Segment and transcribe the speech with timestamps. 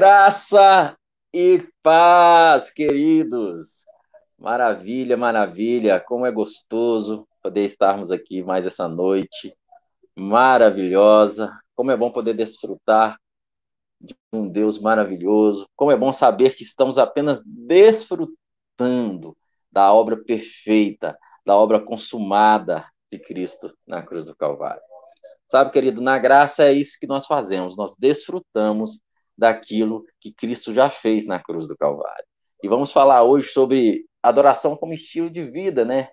[0.00, 0.96] Graça
[1.34, 3.84] e paz, queridos.
[4.38, 5.98] Maravilha, maravilha.
[5.98, 9.52] Como é gostoso poder estarmos aqui mais essa noite
[10.16, 11.52] maravilhosa.
[11.74, 13.18] Como é bom poder desfrutar
[14.00, 15.68] de um Deus maravilhoso.
[15.74, 19.36] Como é bom saber que estamos apenas desfrutando
[19.72, 24.80] da obra perfeita, da obra consumada de Cristo na cruz do Calvário.
[25.50, 29.00] Sabe, querido, na graça é isso que nós fazemos, nós desfrutamos
[29.38, 32.24] daquilo que Cristo já fez na cruz do Calvário.
[32.62, 36.08] E vamos falar hoje sobre adoração como estilo de vida, né?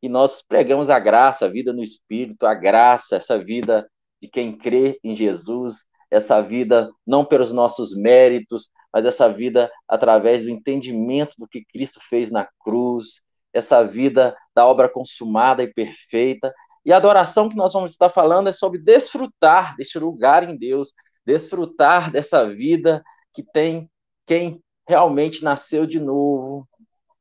[0.00, 3.90] E nós pregamos a graça, a vida no Espírito, a graça, essa vida
[4.22, 10.44] de quem crê em Jesus, essa vida não pelos nossos méritos, mas essa vida através
[10.44, 13.22] do entendimento do que Cristo fez na cruz,
[13.52, 16.52] essa vida da obra consumada e perfeita,
[16.84, 20.92] e a adoração que nós vamos estar falando é sobre desfrutar deste lugar em Deus,
[21.30, 23.88] desfrutar dessa vida que tem
[24.26, 26.68] quem realmente nasceu de novo.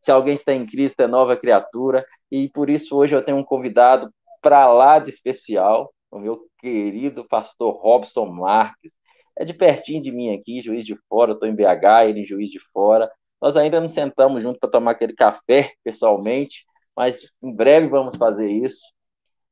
[0.02, 2.04] Se alguém está em Cristo, é nova criatura.
[2.32, 7.28] E por isso hoje eu tenho um convidado para lá de especial, o meu querido
[7.28, 8.92] pastor Robson Marques.
[9.38, 12.26] É de pertinho de mim aqui, Juiz de Fora, eu estou em BH, ele em
[12.26, 13.10] Juiz de Fora.
[13.40, 18.50] Nós ainda não sentamos junto para tomar aquele café pessoalmente, mas em breve vamos fazer
[18.50, 18.82] isso.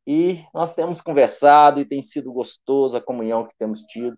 [0.06, 4.18] E nós temos conversado e tem sido gostoso a comunhão que temos tido.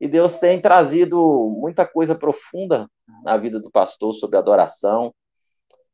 [0.00, 1.18] E Deus tem trazido
[1.58, 2.88] muita coisa profunda
[3.22, 5.14] na vida do pastor sobre adoração.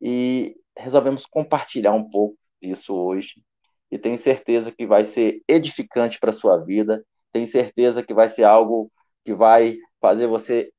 [0.00, 3.42] E resolvemos compartilhar um pouco disso hoje.
[3.90, 7.04] E tenho certeza que vai ser edificante para a sua vida.
[7.32, 8.90] Tenho certeza que vai ser algo
[9.24, 10.72] que vai fazer você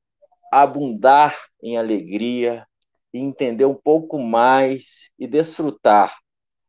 [0.52, 2.66] abundar em alegria
[3.12, 6.16] e entender um pouco mais e desfrutar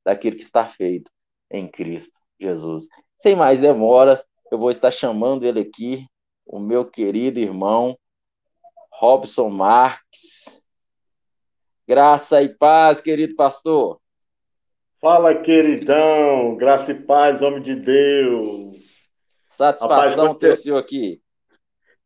[0.06, 1.12] daquilo que está feito
[1.52, 2.88] em Cristo Jesus.
[3.20, 6.06] Sem mais demoras, eu vou estar chamando ele aqui,
[6.46, 7.98] o meu querido irmão
[8.92, 10.62] Robson Marques.
[11.88, 14.00] Graça e paz, querido pastor.
[15.02, 16.56] Fala, queridão.
[16.56, 18.76] Graça e paz, homem de Deus.
[19.50, 21.22] Satisfação Rapaz, ter o senhor aqui.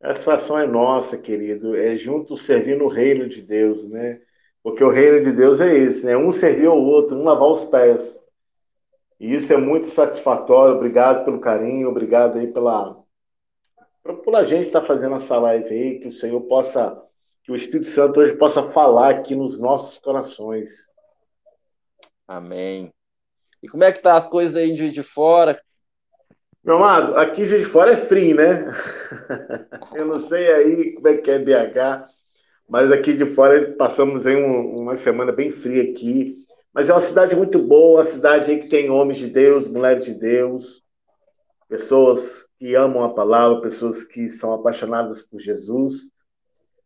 [0.01, 1.75] A satisfação é nossa, querido.
[1.75, 4.19] É junto servir no reino de Deus, né?
[4.61, 6.17] Porque o reino de Deus é esse, né?
[6.17, 8.19] Um servir ao outro, um lavar os pés.
[9.19, 10.75] E isso é muito satisfatório.
[10.75, 12.98] Obrigado pelo carinho, obrigado aí pela
[14.17, 17.01] por a gente estar tá fazendo essa live aí, que o Senhor possa,
[17.43, 20.69] que o Espírito Santo hoje possa falar aqui nos nossos corações.
[22.27, 22.91] Amém.
[23.61, 25.61] E como é que tá as coisas aí em Juiz de Fora?
[26.63, 28.65] Meu amado, aqui em Juiz de Fora é frio, né?
[29.95, 32.07] Eu não sei aí como é que é BH,
[32.67, 36.37] mas aqui de fora passamos aí um, uma semana bem fria aqui.
[36.71, 40.13] Mas é uma cidade muito boa, uma cidade que tem homens de Deus, mulheres de
[40.13, 40.83] Deus,
[41.67, 46.11] pessoas que amam a palavra, pessoas que são apaixonadas por Jesus.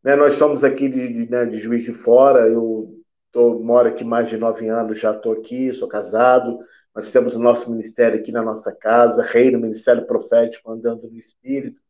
[0.04, 3.02] Né, nós somos aqui de, de, né, de Juiz de Fora, eu
[3.32, 6.60] tô, moro aqui mais de nove anos, já estou aqui, sou casado.
[6.96, 11.82] Nós temos o nosso ministério aqui na nossa casa, Reino Ministério Profético Andando no Espírito,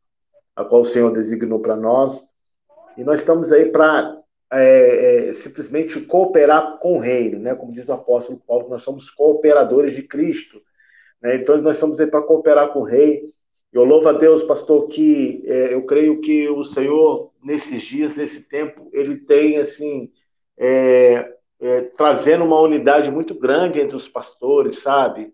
[0.56, 2.26] a qual o Senhor designou para nós.
[2.96, 4.18] E nós estamos aí para
[4.54, 7.54] é, é, simplesmente cooperar com o reino, né?
[7.54, 10.62] Como diz o apóstolo Paulo, nós somos cooperadores de Cristo.
[11.22, 11.36] Né?
[11.36, 13.34] Então, nós estamos aí para cooperar com o rei.
[13.74, 18.48] Eu louvo a Deus, pastor, que é, eu creio que o Senhor, nesses dias, nesse
[18.48, 20.12] tempo, ele tem, assim,
[20.56, 25.34] é, é, trazendo uma unidade muito grande entre os pastores, sabe?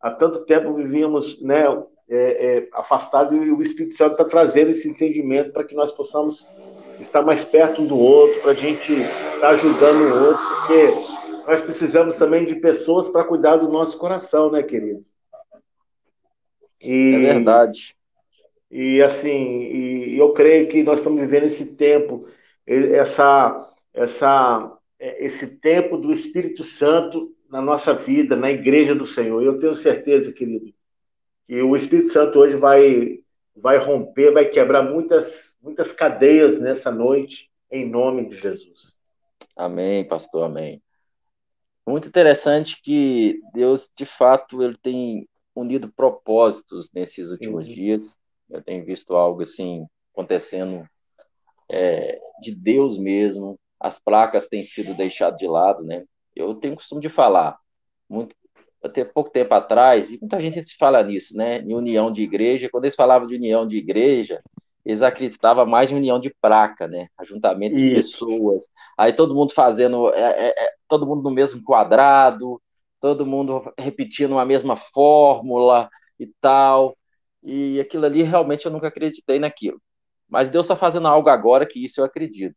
[0.00, 1.64] Há tanto tempo vivíamos, né,
[2.08, 6.46] é, afastados e o Espírito Santo está trazendo esse entendimento para que nós possamos
[7.00, 11.46] estar mais perto um do outro, para a gente estar tá ajudando o outro, porque
[11.46, 15.04] nós precisamos também de pessoas para cuidar do nosso coração, né, querido?
[16.84, 17.96] E, é verdade.
[18.70, 22.26] E assim, e eu creio que nós estamos vivendo esse tempo,
[22.66, 29.42] essa, essa, é, esse tempo do Espírito Santo na nossa vida, na igreja do Senhor.
[29.42, 30.72] Eu tenho certeza, querido,
[31.46, 33.20] que o Espírito Santo hoje vai,
[33.54, 38.94] vai romper, vai quebrar muitas muitas cadeias nessa noite, em nome de Jesus.
[39.56, 40.82] Amém, pastor, amém.
[41.86, 47.74] Muito interessante que Deus, de fato, ele tem unido propósitos nesses últimos uhum.
[47.74, 48.16] dias.
[48.50, 50.88] Eu tenho visto algo assim acontecendo
[51.70, 53.58] é, de Deus mesmo.
[53.80, 56.04] As placas têm sido deixadas de lado, né?
[56.34, 57.58] Eu tenho costume de falar,
[58.08, 58.34] muito,
[58.82, 61.60] até pouco tempo atrás, e muita gente se fala nisso, né?
[61.60, 62.68] Em união de igreja.
[62.70, 64.42] Quando eles falavam de união de igreja,
[64.84, 67.08] eles acreditavam mais em união de placa, né?
[67.16, 68.66] Ajuntamento de pessoas.
[68.98, 72.60] Aí todo mundo fazendo, é, é, é, todo mundo no mesmo quadrado,
[73.04, 76.96] todo mundo repetindo uma mesma fórmula e tal.
[77.42, 79.78] E aquilo ali realmente eu nunca acreditei naquilo.
[80.26, 82.56] Mas Deus está fazendo algo agora que isso eu acredito.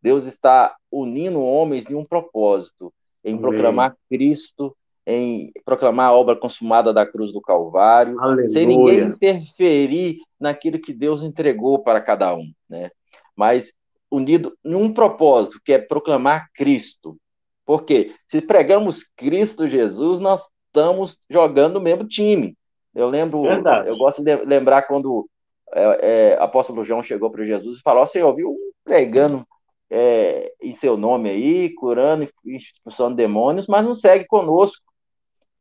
[0.00, 3.42] Deus está unindo homens em um propósito, em Amém.
[3.42, 4.74] proclamar Cristo,
[5.06, 8.48] em proclamar a obra consumada da cruz do Calvário, Aleluia.
[8.48, 12.90] sem ninguém interferir naquilo que Deus entregou para cada um, né?
[13.36, 13.70] Mas
[14.10, 17.18] unido em um propósito, que é proclamar Cristo.
[17.64, 22.56] Porque se pregamos Cristo Jesus, nós estamos jogando no mesmo time.
[22.94, 23.88] Eu lembro, Verdade.
[23.88, 25.28] eu gosto de lembrar quando
[25.72, 29.46] é, é, apóstolo João chegou para Jesus e falou: Você ouviu pregando
[29.90, 34.84] é, em seu nome aí, curando e expulsando demônios, mas não segue conosco.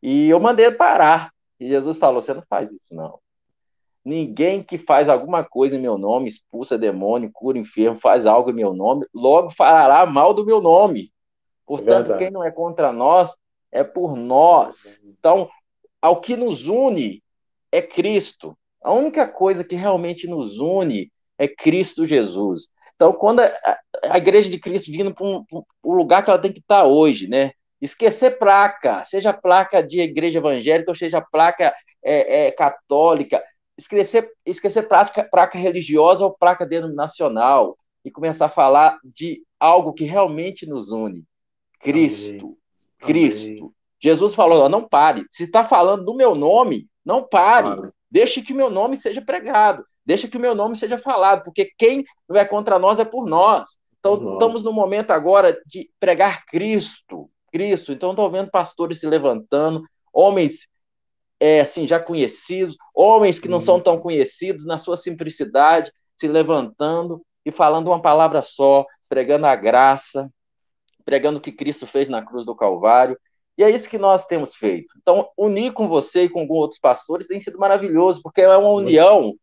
[0.02, 1.32] E eu mandei parar.
[1.60, 3.20] E Jesus falou: Você não faz isso, não.
[4.04, 8.54] Ninguém que faz alguma coisa em meu nome, expulsa demônio, cura enfermo, faz algo em
[8.54, 11.12] meu nome, logo falará mal do meu nome.
[11.65, 13.33] Portanto, é quem não é contra nós
[13.74, 15.00] é por nós.
[15.04, 15.50] Então,
[16.00, 17.24] ao que nos une
[17.71, 18.56] é Cristo.
[18.81, 22.68] A única coisa que realmente nos une é Cristo Jesus.
[22.95, 25.44] Então, quando a, a igreja de Cristo vindo para um,
[25.83, 27.51] um, lugar que ela tem que estar hoje, né?
[27.81, 31.74] Esquecer placa, seja placa de igreja evangélica ou seja placa
[32.04, 33.44] é, é, católica,
[33.77, 37.75] esquecer, esquecer placa religiosa ou placa denominacional
[38.06, 41.25] e começar a falar de algo que realmente nos une.
[41.84, 42.46] Cristo.
[42.46, 42.58] Amém.
[43.00, 43.50] Cristo.
[43.50, 43.72] Amém.
[44.02, 45.26] Jesus falou: não pare.
[45.32, 47.68] Se está falando do meu nome, não pare.
[47.68, 47.92] Amém.
[48.10, 49.86] Deixe que o meu nome seja pregado.
[50.06, 53.26] Deixe que o meu nome seja falado, porque quem não é contra nós é por
[53.26, 53.78] nós.
[54.00, 57.30] Então, estamos no momento agora de pregar Cristo.
[57.52, 57.94] Cristo.
[57.94, 60.68] Então, estou vendo pastores se levantando, homens
[61.40, 67.22] é, assim, já conhecidos, homens que não são tão conhecidos, na sua simplicidade, se levantando
[67.46, 70.30] e falando uma palavra só, pregando a graça,
[71.06, 73.18] pregando o que Cristo fez na cruz do Calvário.
[73.58, 74.96] E é isso que nós temos feito.
[75.02, 79.36] Então, unir com você e com outros pastores tem sido maravilhoso, porque é uma união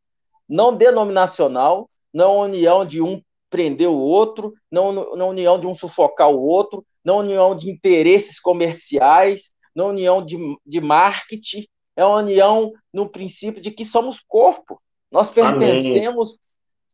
[0.48, 5.74] não denominacional, não uma união de um prender o outro, não uma união de um
[5.74, 10.36] sufocar o outro, não uma união de interesses comerciais, não união de,
[10.66, 11.66] de marketing,
[11.96, 14.80] é uma união no princípio de que somos corpo.
[15.10, 16.38] Nós pertencemos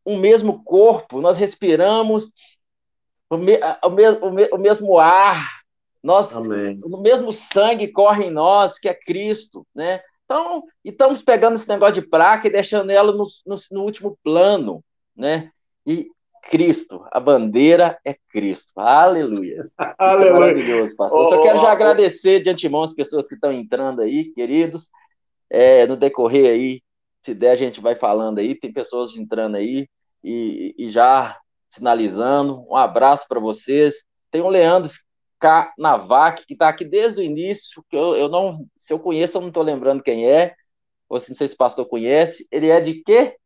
[0.06, 0.16] Amém.
[0.16, 2.30] um mesmo corpo, nós respiramos
[3.30, 5.60] o, me, o, me, o, me, o mesmo ar,
[6.02, 6.80] nós, Amém.
[6.84, 10.00] o mesmo sangue corre em nós, que é Cristo, né?
[10.24, 14.84] Então, estamos pegando esse negócio de placa e deixando ela no, no, no último plano,
[15.16, 15.50] né?
[15.86, 16.08] E
[16.50, 18.72] Cristo, a bandeira é Cristo.
[18.76, 19.60] Aleluia.
[19.60, 19.94] Isso é
[20.32, 21.20] maravilhoso, pastor.
[21.20, 24.90] Oh, Só quero já oh, agradecer de antemão as pessoas que estão entrando aí, queridos.
[25.50, 26.82] É, no decorrer aí,
[27.22, 28.54] se der, a gente vai falando aí.
[28.54, 29.88] Tem pessoas entrando aí
[30.22, 31.36] e, e já
[31.76, 32.66] sinalizando.
[32.68, 34.04] Um abraço para vocês.
[34.30, 34.90] Tem o Leandro
[35.78, 39.40] Navac, que está aqui desde o início, que eu, eu não, se eu conheço, eu
[39.40, 40.54] não estou lembrando quem é.
[41.08, 42.46] Ou se não sei se o pastor conhece.
[42.50, 43.36] Ele é de quê?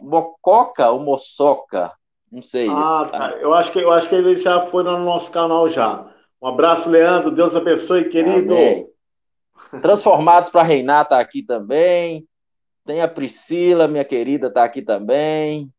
[0.00, 1.92] Mococa ou Moçoca?
[2.32, 2.68] Não sei.
[2.70, 3.30] Ah, tá.
[3.40, 6.10] Eu acho que eu acho que ele já foi no nosso canal já.
[6.40, 7.30] Um abraço, Leandro.
[7.30, 8.54] Deus abençoe, querido.
[8.54, 8.88] Amém.
[9.82, 12.26] Transformados para reinar tá aqui também.
[12.84, 15.70] Tem a Priscila, minha querida, tá aqui também.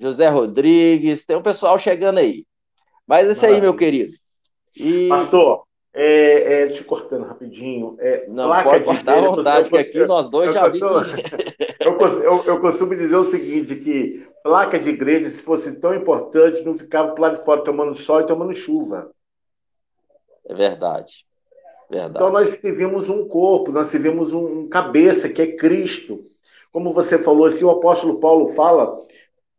[0.00, 2.46] José Rodrigues, tem um pessoal chegando aí.
[3.06, 4.14] Mas é isso aí, meu querido.
[4.74, 5.08] E...
[5.08, 7.96] Pastor, é, é, te cortando rapidinho.
[7.98, 11.08] É, não, pode cortar à vontade, que aqui nós dois já vimos.
[11.80, 16.62] Eu, eu, eu, costumo dizer o seguinte, que placa de igreja, se fosse tão importante,
[16.62, 19.10] não ficava lado de fora tomando sol e tomando chuva.
[20.46, 21.24] É verdade.
[21.90, 22.16] verdade.
[22.16, 26.22] Então nós vivemos um corpo, nós vivemos um, um cabeça, que é Cristo.
[26.70, 29.06] Como você falou, assim, o apóstolo Paulo fala,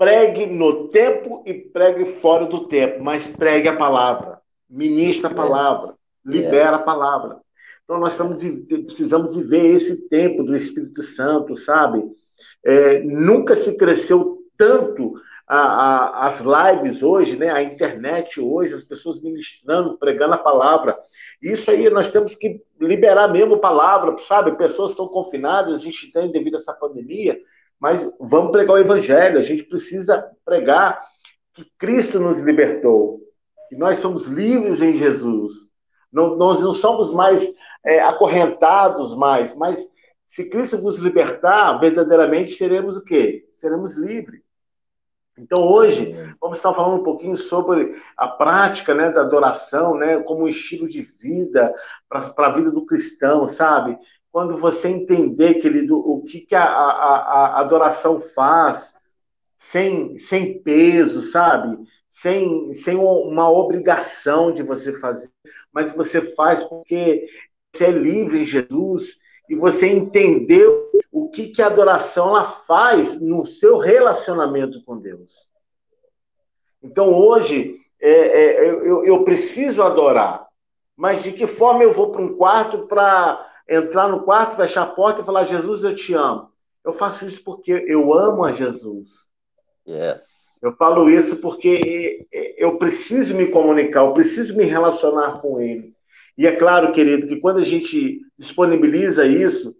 [0.01, 5.89] pregue no tempo e pregue fora do tempo, mas pregue a palavra, ministra a palavra,
[5.89, 5.95] yes.
[6.25, 6.81] libera yes.
[6.81, 7.37] a palavra.
[7.83, 8.43] Então, nós estamos,
[8.87, 12.03] precisamos viver esse tempo do Espírito Santo, sabe?
[12.65, 15.13] É, nunca se cresceu tanto
[15.47, 17.51] a, a, as lives hoje, né?
[17.51, 20.97] a internet hoje, as pessoas ministrando, pregando a palavra.
[21.39, 24.57] Isso aí nós temos que liberar mesmo a palavra, sabe?
[24.57, 27.39] Pessoas estão confinadas, a gente tem devido a essa pandemia,
[27.81, 31.03] mas vamos pregar o evangelho, a gente precisa pregar
[31.51, 33.19] que Cristo nos libertou,
[33.67, 35.51] que nós somos livres em Jesus.
[36.13, 37.43] Não, nós não somos mais
[37.83, 39.83] é, acorrentados mais, mas
[40.27, 43.49] se Cristo nos libertar, verdadeiramente seremos o quê?
[43.53, 44.43] Seremos livres.
[45.35, 50.43] Então hoje vamos estar falando um pouquinho sobre a prática né, da adoração, né, como
[50.43, 51.73] um estilo de vida
[52.07, 53.97] para a vida do cristão, sabe?
[54.31, 58.95] Quando você entender, querido, o que, que a, a, a adoração faz,
[59.57, 61.77] sem, sem peso, sabe?
[62.09, 65.29] Sem, sem uma obrigação de você fazer,
[65.71, 67.27] mas você faz porque
[67.73, 69.17] você é livre em Jesus
[69.49, 70.67] e você entender
[71.11, 75.31] o que, que a adoração ela faz no seu relacionamento com Deus.
[76.81, 80.47] Então, hoje, é, é, eu, eu preciso adorar,
[80.97, 84.87] mas de que forma eu vou para um quarto para entrar no quarto, fechar a
[84.87, 86.51] porta e falar: Jesus, eu te amo?
[86.83, 89.09] Eu faço isso porque eu amo a Jesus.
[89.87, 90.59] Yes.
[90.61, 95.95] Eu falo isso porque eu preciso me comunicar, eu preciso me relacionar com Ele.
[96.37, 99.75] E é claro, querido, que quando a gente disponibiliza isso,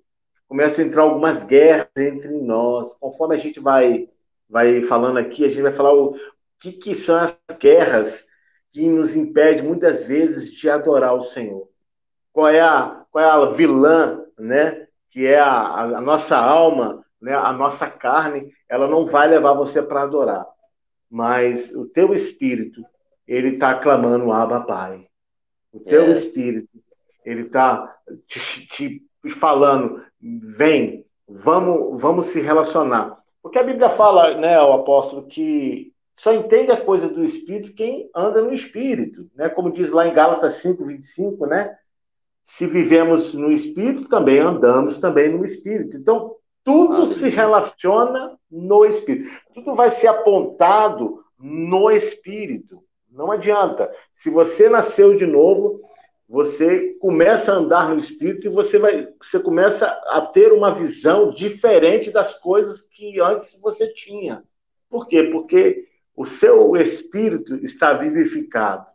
[0.48, 2.94] começa a entrar algumas guerras entre nós.
[2.96, 4.10] Conforme a gente vai,
[4.50, 6.16] vai falando aqui, a gente vai falar o
[6.60, 8.26] que, que são as guerras
[8.72, 11.71] que nos impedem muitas vezes de adorar o Senhor.
[12.34, 14.88] Qual é a, qual é a vilã, né?
[15.10, 17.36] Que é a, a nossa alma, né?
[17.36, 20.46] a nossa carne, ela não vai levar você para adorar.
[21.10, 22.84] Mas o teu espírito,
[23.28, 25.08] ele está clamando Abba Pai.
[25.72, 26.24] O teu yes.
[26.24, 26.70] espírito,
[27.26, 27.98] ele está
[28.28, 33.22] te, te, falando, vem, vamos, vamos se relacionar.
[33.42, 38.10] Porque a Bíblia fala, né, o apóstolo, que só entende a coisa do espírito quem
[38.16, 39.50] anda no espírito, né?
[39.50, 41.76] Como diz lá em Gálatas 5, 25, né?
[42.44, 45.98] Se vivemos no espírito, também andamos também no espírito.
[45.98, 49.30] Então, tudo se relaciona no espírito.
[49.54, 52.84] Tudo vai ser apontado no espírito.
[53.10, 53.92] Não adianta.
[54.14, 55.82] Se você nasceu de novo,
[56.28, 61.32] você começa a andar no espírito e você vai, você começa a ter uma visão
[61.32, 64.44] diferente das coisas que antes você tinha.
[64.90, 65.24] Por quê?
[65.24, 68.86] Porque o seu espírito está vivificado.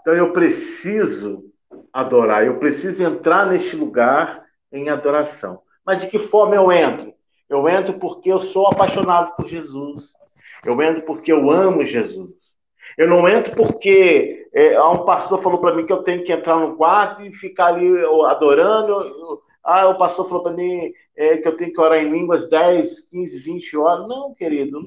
[0.00, 1.50] Então eu preciso
[1.94, 5.62] adorar, eu preciso entrar neste lugar em adoração.
[5.86, 7.14] Mas de que forma eu entro?
[7.48, 10.12] Eu entro porque eu sou apaixonado por Jesus.
[10.66, 12.54] Eu entro porque eu amo Jesus.
[12.98, 16.58] Eu não entro porque é, um pastor falou para mim que eu tenho que entrar
[16.58, 17.88] no quarto e ficar ali
[18.26, 19.40] adorando.
[19.62, 23.08] ah, o pastor falou para mim é, que eu tenho que orar em línguas 10,
[23.08, 24.08] 15, 20 horas.
[24.08, 24.80] Não, querido,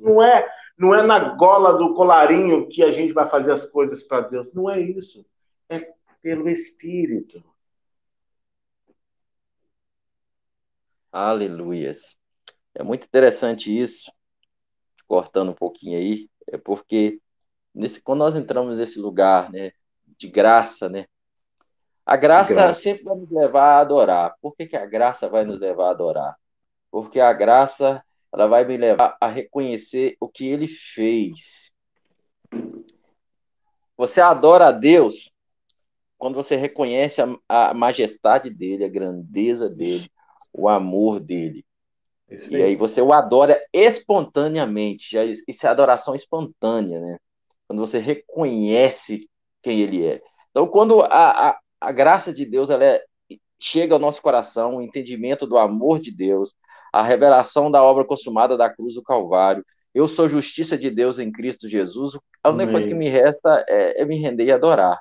[0.00, 4.02] não é, não é na gola do colarinho que a gente vai fazer as coisas
[4.02, 4.52] para Deus.
[4.52, 5.24] Não é isso.
[5.68, 5.97] É
[6.28, 7.42] pelo Espírito.
[11.10, 12.18] Aleluias.
[12.74, 14.12] É muito interessante isso
[15.06, 17.18] cortando um pouquinho aí, é porque
[17.74, 19.72] nesse, quando nós entramos nesse lugar né,
[20.18, 21.06] de graça, né,
[22.04, 24.34] a graça, graça, sempre vai nos levar a adorar.
[24.42, 26.36] Por que, que a graça vai nos levar a adorar?
[26.90, 31.72] Porque a graça ela vai me levar a reconhecer o que ele fez.
[33.96, 35.32] Você adora a Deus
[36.18, 40.10] quando você reconhece a, a majestade dele, a grandeza dele,
[40.52, 41.64] o amor dele.
[42.30, 42.76] Isso e aí.
[42.76, 45.16] você o adora espontaneamente.
[45.46, 47.18] Isso é adoração espontânea, né?
[47.66, 49.28] Quando você reconhece
[49.62, 50.20] quem ele é.
[50.50, 53.04] Então, quando a, a, a graça de Deus ela é,
[53.58, 56.54] chega ao nosso coração, o entendimento do amor de Deus,
[56.92, 61.32] a revelação da obra consumada da cruz do Calvário, eu sou justiça de Deus em
[61.32, 62.72] Cristo Jesus, a única Amém.
[62.72, 64.98] coisa que me resta é, é, me render e adorar.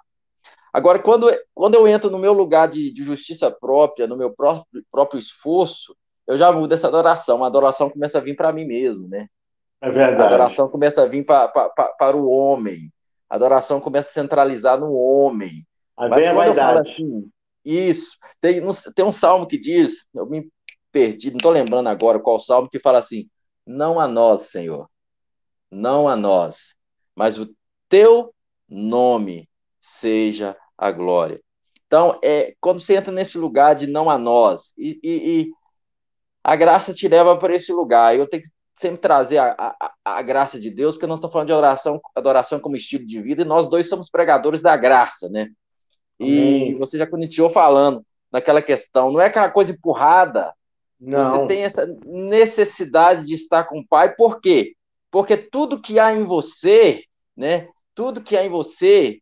[0.77, 4.85] Agora, quando, quando eu entro no meu lugar de, de justiça própria, no meu próprio,
[4.91, 7.43] próprio esforço, eu já mudo essa adoração.
[7.43, 9.27] A adoração começa a vir para mim mesmo, né?
[9.81, 10.21] É verdade.
[10.21, 12.93] A adoração começa a vir pra, pra, pra, para o homem.
[13.27, 15.65] A adoração começa a centralizar no homem.
[15.97, 17.27] A Mas quando eu falo assim,
[17.65, 18.61] isso, tem,
[18.95, 20.47] tem um salmo que diz, eu me
[20.91, 23.27] perdi, não estou lembrando agora qual salmo, que fala assim:
[23.65, 24.87] Não a nós, Senhor,
[25.71, 26.75] não a nós,
[27.15, 27.51] mas o
[27.89, 28.31] teu
[28.69, 29.49] nome
[29.81, 31.41] seja a glória.
[31.85, 35.51] Então, é, quando você entra nesse lugar de não a nós, e, e, e
[36.47, 38.15] a graça te leva para esse lugar.
[38.15, 41.47] Eu tenho que sempre trazer a, a, a, graça de Deus, porque nós estamos falando
[41.47, 45.49] de adoração, adoração como estilo de vida, e nós dois somos pregadores da graça, né?
[46.17, 46.77] E Amém.
[46.77, 50.53] você já iniciou falando naquela questão, não é aquela coisa empurrada.
[50.97, 51.21] Não.
[51.21, 54.73] Você tem essa necessidade de estar com o Pai, por quê?
[55.11, 57.03] Porque tudo que há em você,
[57.35, 57.67] né?
[57.93, 59.19] Tudo que há em você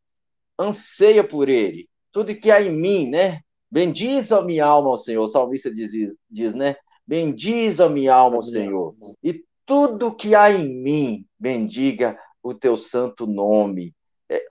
[0.59, 1.87] anseia por Ele.
[2.11, 3.41] Tudo que há em mim, né?
[3.69, 5.91] Bendiz a minha alma ao Senhor, o salmista diz,
[6.29, 6.77] diz né?
[7.05, 13.27] Bendiz a minha alma, Senhor, e tudo que há em mim, bendiga o teu santo
[13.27, 13.93] nome.
[14.29, 14.45] É,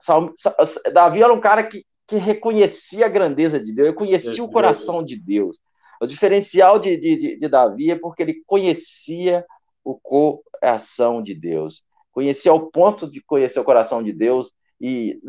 [0.93, 5.17] Davi era um cara que, que reconhecia a grandeza de Deus, conhecia o coração de
[5.17, 5.57] Deus.
[6.01, 9.45] O diferencial de, de, de Davi é porque ele conhecia
[9.83, 15.19] o coração de Deus, conhecia ao ponto de conhecer o coração de Deus, e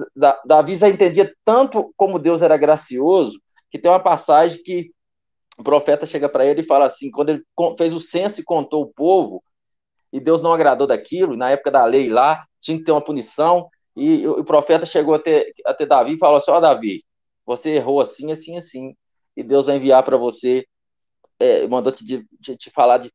[0.44, 4.90] Davi já entendia tanto como Deus era gracioso, que tem uma passagem que
[5.58, 7.42] o profeta chega para ele e fala assim: quando ele
[7.78, 9.42] fez o censo e contou o povo,
[10.12, 13.68] e Deus não agradou daquilo, na época da lei lá, tinha que ter uma punição,
[13.96, 17.02] e o profeta chegou até, até Davi e falou assim: Ó, oh, Davi,
[17.44, 18.94] você errou assim, assim, assim.
[19.36, 20.66] e Deus vai enviar para você,
[21.38, 22.04] é, mandou te,
[22.42, 23.10] te, te, falar de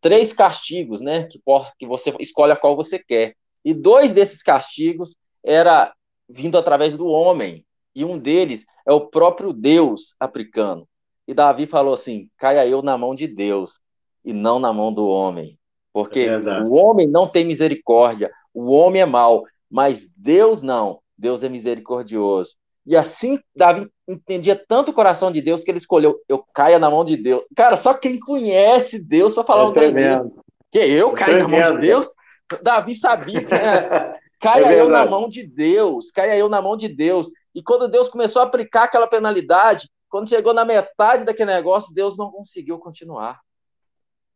[0.00, 1.24] três castigos, né?
[1.24, 1.40] Que,
[1.78, 3.36] que você escolhe a qual você quer.
[3.68, 5.92] E dois desses castigos era
[6.26, 10.88] vindo através do homem, e um deles é o próprio Deus aplicando.
[11.26, 13.78] E Davi falou assim: caia eu na mão de Deus
[14.24, 15.58] e não na mão do homem.
[15.92, 21.00] Porque é o homem não tem misericórdia, o homem é mau, mas Deus não.
[21.18, 22.54] Deus é misericordioso.
[22.86, 26.88] E assim, Davi entendia tanto o coração de Deus que ele escolheu: eu caia na
[26.88, 27.42] mão de Deus.
[27.54, 30.34] Cara, só quem conhece Deus para falar é um trem desse.
[30.70, 32.08] Que eu caia na mão de Deus?
[32.62, 36.76] Davi sabia que era, caia é eu na mão de Deus, caia eu na mão
[36.76, 37.30] de Deus.
[37.54, 42.16] E quando Deus começou a aplicar aquela penalidade, quando chegou na metade daquele negócio, Deus
[42.16, 43.40] não conseguiu continuar.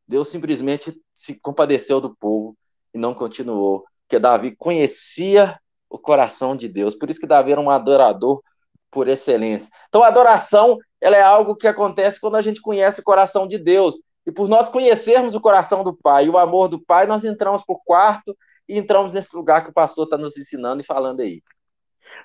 [0.07, 2.57] Deus simplesmente se compadeceu do povo
[2.93, 3.85] e não continuou.
[4.07, 6.95] Porque Davi conhecia o coração de Deus.
[6.95, 8.43] Por isso que Davi era um adorador
[8.91, 9.71] por excelência.
[9.89, 13.59] Então, a adoração ela é algo que acontece quando a gente conhece o coração de
[13.59, 13.99] Deus.
[14.27, 17.65] E por nós conhecermos o coração do Pai e o amor do Pai, nós entramos
[17.65, 18.37] para o quarto
[18.69, 21.43] e entramos nesse lugar que o pastor está nos ensinando e falando aí.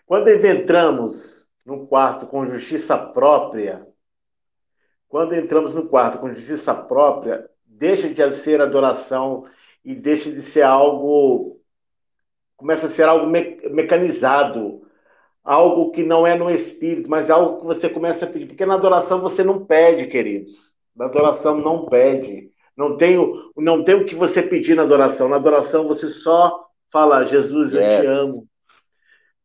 [0.06, 3.88] Quando entramos no quarto com justiça própria,
[5.10, 9.46] quando entramos no quarto com justiça própria, deixa de ser adoração
[9.84, 11.62] e deixa de ser algo.
[12.56, 14.88] começa a ser algo me mecanizado,
[15.44, 18.48] algo que não é no espírito, mas algo que você começa a pedir.
[18.48, 20.67] Porque na adoração você não pede, queridos.
[20.98, 22.52] Na adoração não pede.
[22.76, 25.30] Não tem, o, não tem o que você pedir na adoração.
[25.30, 28.02] Na adoração você só fala: Jesus, eu yes.
[28.02, 28.48] te amo.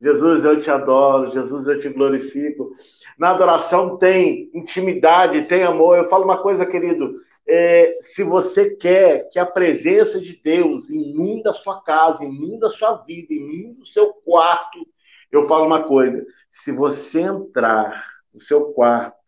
[0.00, 1.30] Jesus, eu te adoro.
[1.30, 2.75] Jesus, eu te glorifico.
[3.18, 5.96] Na adoração tem intimidade, tem amor.
[5.96, 7.20] Eu falo uma coisa, querido.
[7.46, 12.70] É, se você quer que a presença de Deus inunda a sua casa, inunda a
[12.70, 14.87] sua vida, inunda o seu quarto,
[15.31, 19.21] eu falo uma coisa: se você entrar no seu quarto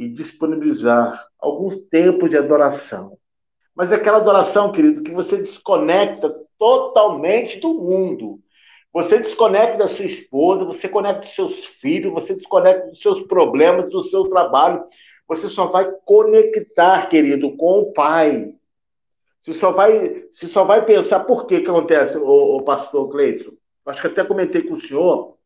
[0.00, 3.18] e disponibilizar alguns tempos de adoração.
[3.74, 8.40] Mas é aquela adoração, querido, que você desconecta totalmente do mundo.
[8.94, 13.90] Você desconecta da sua esposa, você conecta dos seus filhos, você desconecta dos seus problemas,
[13.90, 14.82] do seu trabalho.
[15.28, 18.54] Você só vai conectar, querido, com o Pai.
[19.42, 23.52] Você só vai, você só vai pensar por que que acontece, o, o pastor Cleiton.
[23.84, 25.36] Acho que até comentei com o senhor.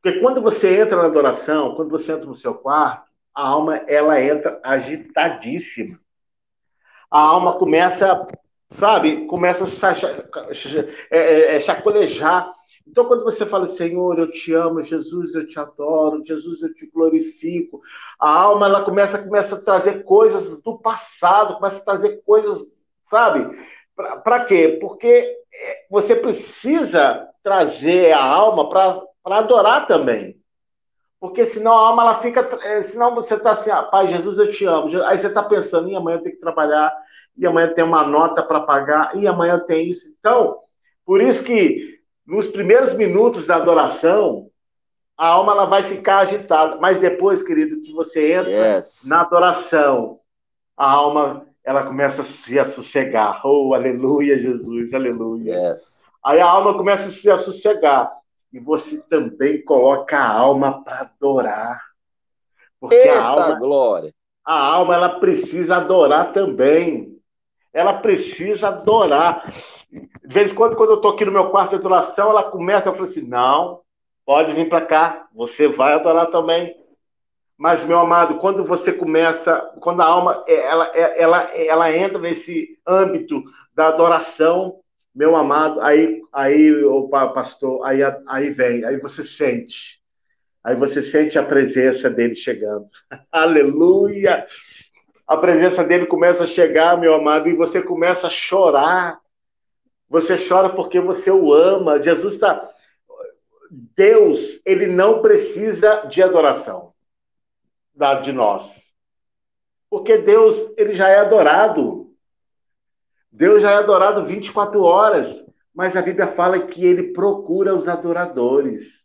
[0.00, 3.07] Porque quando você entra na adoração, quando você entra no seu quarto,
[3.38, 5.96] a alma ela entra agitadíssima.
[7.08, 8.26] A alma começa,
[8.68, 9.92] sabe, começa a
[11.12, 12.52] é, é, é, chacolejar.
[12.84, 16.86] Então, quando você fala, Senhor, eu te amo, Jesus, eu te adoro, Jesus, eu te
[16.86, 17.80] glorifico,
[18.18, 22.66] a alma ela começa, começa a trazer coisas do passado, começa a trazer coisas,
[23.04, 23.56] sabe?
[24.24, 24.78] Para quê?
[24.80, 25.38] Porque
[25.88, 29.00] você precisa trazer a alma para
[29.38, 30.37] adorar também.
[31.20, 32.48] Porque senão a alma ela fica.
[32.62, 35.02] Eh, senão você está assim, ah, Pai Jesus, eu te amo.
[35.02, 36.96] Aí você está pensando, e amanhã eu tenho que trabalhar,
[37.36, 40.08] e amanhã tem uma nota para pagar, e amanhã tem isso.
[40.18, 40.58] Então,
[41.04, 44.48] por isso que nos primeiros minutos da adoração,
[45.16, 46.76] a alma ela vai ficar agitada.
[46.76, 49.02] Mas depois, querido, que você entra yes.
[49.06, 50.20] na adoração,
[50.76, 53.40] a alma ela começa a se sossegar.
[53.44, 55.72] Oh, aleluia, Jesus, aleluia.
[55.72, 56.10] Yes.
[56.24, 58.12] Aí a alma começa a se sossegar
[58.52, 61.82] e você também coloca a alma para adorar.
[62.80, 64.14] Porque Eita, a alma, glória.
[64.44, 67.18] A alma ela precisa adorar também.
[67.72, 69.52] Ela precisa adorar.
[69.90, 72.88] De vez em quando, quando eu estou aqui no meu quarto de adoração, ela começa,
[72.88, 73.80] eu falo assim: não,
[74.24, 76.74] pode vir para cá, você vai adorar também.
[77.56, 83.42] Mas, meu amado, quando você começa, quando a alma ela, ela, ela entra nesse âmbito
[83.74, 84.78] da adoração,
[85.18, 90.00] meu amado, aí, aí o pastor, aí, aí vem, aí você sente,
[90.62, 92.88] aí você sente a presença dele chegando.
[93.32, 94.46] Aleluia!
[95.26, 99.18] A presença dele começa a chegar, meu amado, e você começa a chorar.
[100.08, 102.00] Você chora porque você o ama.
[102.00, 102.70] Jesus está.
[103.70, 106.94] Deus, ele não precisa de adoração
[108.22, 108.92] de nós.
[109.90, 112.07] Porque Deus, ele já é adorado.
[113.30, 119.02] Deus já é adorado 24 horas, mas a Bíblia fala que ele procura os adoradores.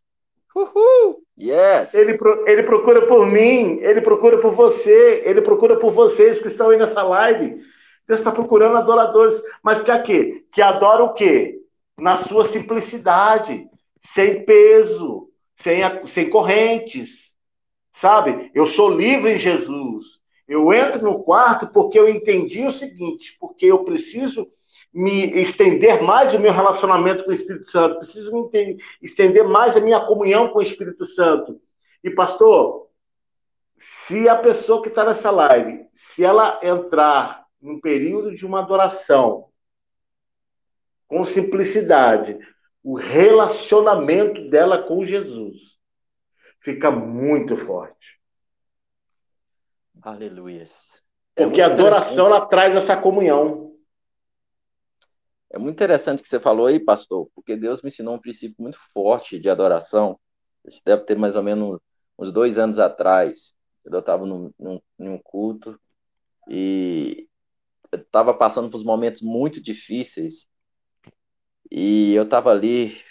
[0.56, 1.24] Uhul!
[1.38, 1.94] Yes!
[1.94, 6.70] Ele, ele procura por mim, ele procura por você, ele procura por vocês que estão
[6.70, 7.62] aí nessa live.
[8.08, 10.46] Deus está procurando adoradores, mas que a quê?
[10.52, 11.60] Que adora o quê?
[11.98, 13.68] Na sua simplicidade,
[14.00, 17.34] sem peso, sem, sem correntes,
[17.92, 18.52] sabe?
[18.54, 20.20] Eu sou livre em Jesus.
[20.47, 24.47] Eu entro no quarto porque eu entendi o seguinte, porque eu preciso
[24.93, 29.79] me estender mais o meu relacionamento com o Espírito Santo, preciso me estender mais a
[29.79, 31.60] minha comunhão com o Espírito Santo.
[32.03, 32.89] E pastor,
[33.79, 39.49] se a pessoa que está nessa live, se ela entrar num período de uma adoração
[41.08, 42.38] com simplicidade,
[42.84, 45.77] o relacionamento dela com Jesus
[46.60, 48.12] fica muito forte.
[50.04, 50.66] Aleluia.
[51.36, 53.74] É Porque a adoração ela traz essa comunhão.
[55.50, 58.56] É muito interessante o que você falou aí, pastor, porque Deus me ensinou um princípio
[58.60, 60.20] muito forte de adoração.
[60.66, 61.80] Isso deve ter mais ou menos
[62.18, 63.56] uns dois anos atrás.
[63.86, 65.80] Eu estava num, num, num culto
[66.50, 67.28] e
[67.92, 70.48] estava passando por momentos muito difíceis
[71.72, 73.02] e eu estava ali,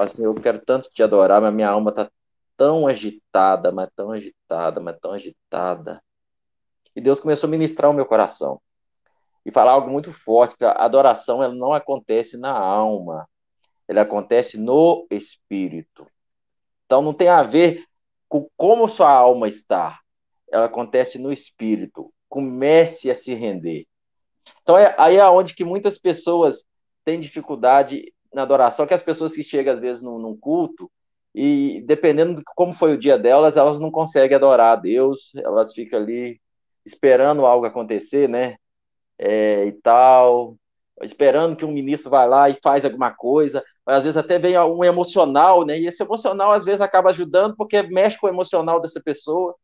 [0.00, 2.10] assim, eu quero tanto te adorar, mas minha alma está
[2.56, 6.02] tão agitada, mas tão agitada, mas tão agitada.
[6.94, 8.60] E Deus começou a ministrar o meu coração
[9.44, 13.28] e falar algo muito forte, que a adoração ela não acontece na alma,
[13.88, 16.06] ela acontece no espírito.
[16.86, 17.84] Então não tem a ver
[18.28, 19.98] com como sua alma está,
[20.50, 22.12] ela acontece no espírito.
[22.28, 23.86] Comece a se render.
[24.62, 26.64] Então é, aí é onde que muitas pessoas
[27.04, 30.90] têm dificuldade na adoração, que as pessoas que chegam às vezes num, num culto
[31.34, 35.72] e dependendo de como foi o dia delas, elas não conseguem adorar a Deus, elas
[35.74, 36.40] ficam ali
[36.84, 38.56] esperando algo acontecer, né?
[39.18, 40.56] É, e tal,
[41.02, 44.58] esperando que um ministro vá lá e faz alguma coisa, mas às vezes até vem
[44.58, 45.78] um emocional, né?
[45.78, 49.54] E esse emocional às vezes acaba ajudando porque mexe com o emocional dessa pessoa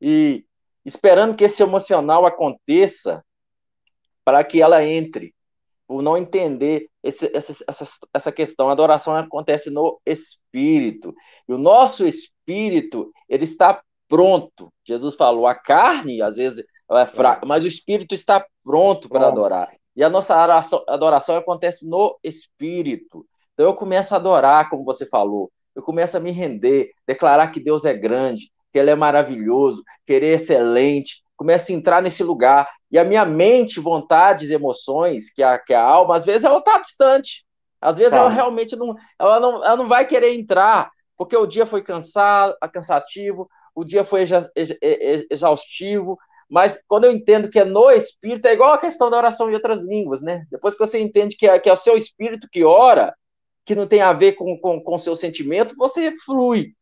[0.00, 0.44] e
[0.84, 3.24] esperando que esse emocional aconteça
[4.24, 5.34] para que ela entre,
[5.86, 8.68] por não entender esse, essa, essa, essa questão.
[8.68, 11.14] A adoração acontece no espírito.
[11.48, 14.72] E o nosso espírito, ele está pronto.
[14.84, 19.70] Jesus falou, a carne, às vezes, é fraca, mas o espírito está pronto para adorar.
[19.94, 23.26] E a nossa adoração, adoração acontece no espírito.
[23.52, 25.50] Então eu começo a adorar, como você falou.
[25.74, 30.12] Eu começo a me render, declarar que Deus é grande, que Ele é maravilhoso, que
[30.12, 31.22] Ele é excelente.
[31.36, 32.68] Começo a entrar nesse lugar.
[32.90, 36.78] E a minha mente, vontades, emoções, que a, que a alma, às vezes ela está
[36.78, 37.44] distante.
[37.80, 38.18] Às vezes tá.
[38.18, 42.56] ela realmente não ela, não, ela não vai querer entrar, porque o dia foi cansado,
[42.72, 44.24] cansativo, o dia foi
[45.30, 46.18] exaustivo,
[46.50, 49.54] mas quando eu entendo que é no espírito, é igual a questão da oração em
[49.54, 50.44] outras línguas, né?
[50.50, 53.14] Depois que você entende que é, que é o seu espírito que ora,
[53.64, 56.72] que não tem a ver com o com, com seu sentimento, você flui.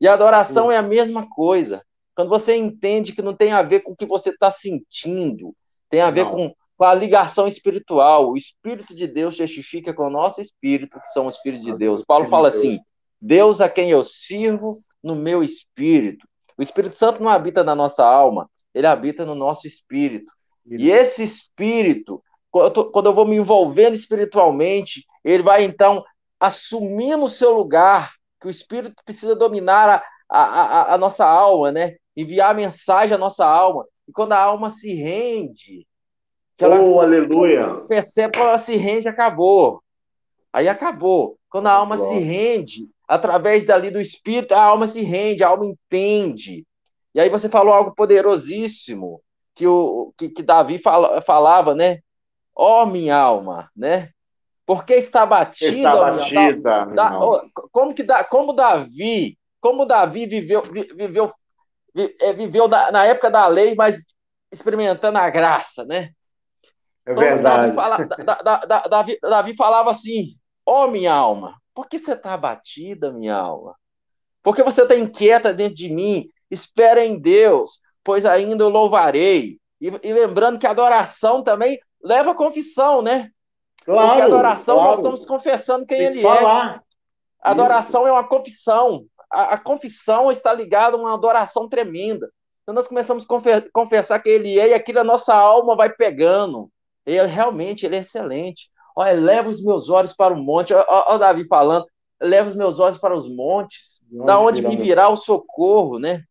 [0.00, 1.82] E a adoração é a mesma coisa.
[2.14, 5.54] Quando você entende que não tem a ver com o que você está sentindo,
[5.90, 8.30] tem a ver com, com, a ligação espiritual.
[8.30, 12.02] O Espírito de Deus testifica com o nosso espírito, que são o Espírito de Deus.
[12.02, 12.78] Paulo fala assim:
[13.20, 16.26] Deus a quem eu sirvo no meu espírito.
[16.56, 20.30] O Espírito Santo não habita na nossa alma, ele habita no nosso espírito.
[20.68, 26.04] E esse espírito, quando eu vou me envolvendo espiritualmente, ele vai então
[26.40, 31.96] assumindo o seu lugar que o Espírito precisa dominar a, a, a nossa alma, né?
[32.16, 33.86] Enviar a mensagem à nossa alma.
[34.06, 35.86] E quando a alma se rende,
[36.56, 37.84] que ela oh, aleluia.
[37.88, 39.82] percebe que ela se rende, acabou.
[40.52, 41.38] Aí acabou.
[41.50, 45.66] Quando a alma se rende, através dali do Espírito, a alma se rende, a alma
[45.66, 46.66] entende.
[47.14, 49.22] E aí você falou algo poderosíssimo,
[49.54, 52.00] que, o, que, que Davi fala, falava, né?
[52.54, 54.10] Ó oh, minha alma, né?
[54.66, 55.70] Porque está batida.
[55.70, 56.86] Está batida.
[56.86, 57.40] Da, da,
[57.70, 61.32] como que da, como Davi, como Davi viveu, viveu,
[62.20, 64.04] é, viveu na, na, época da lei, mas
[64.50, 66.10] experimentando a graça, né?
[67.06, 67.74] É então, verdade.
[67.74, 68.04] Davi, fala,
[68.42, 73.12] da, da, Davi, Davi falava assim: Ó oh, minha alma, por que você está abatida,
[73.12, 73.76] minha alma?
[74.42, 76.26] Porque você está inquieta dentro de mim?
[76.50, 79.58] Espera em Deus, pois ainda eu louvarei.
[79.78, 83.30] E, e lembrando que a adoração também leva a confissão, né?
[83.84, 84.88] Claro, Porque adoração claro.
[84.88, 86.80] nós estamos confessando quem Tem ele é.
[87.42, 88.08] Adoração Isso.
[88.08, 89.04] é uma confissão.
[89.30, 92.30] A, a, confissão está ligada a uma adoração tremenda.
[92.62, 96.70] Então nós começamos a confessar quem ele é e aquilo a nossa alma vai pegando.
[97.04, 98.70] Ele realmente ele é excelente.
[98.96, 100.72] Olha, leva os meus olhos para o monte.
[100.72, 101.86] Olha o Davi falando,
[102.20, 106.22] leva os meus olhos para os montes, onde da onde me virá o socorro, né?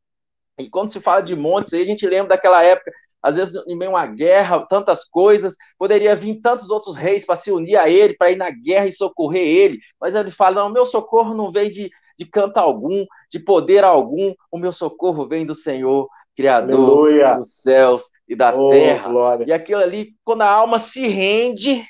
[0.57, 2.91] E quando se fala de montes, aí a gente lembra daquela época
[3.25, 7.35] às vezes em meio a uma guerra, tantas coisas, poderia vir tantos outros reis para
[7.35, 10.69] se unir a ele, para ir na guerra e socorrer ele, mas ele fala: não,
[10.69, 15.43] meu socorro não vem de, de canto algum, de poder algum, o meu socorro vem
[15.43, 17.33] do Senhor, Criador Aleluia.
[17.33, 19.09] dos céus e da oh, terra.
[19.09, 19.45] Glória.
[19.47, 21.83] E aquilo ali, quando a alma se rende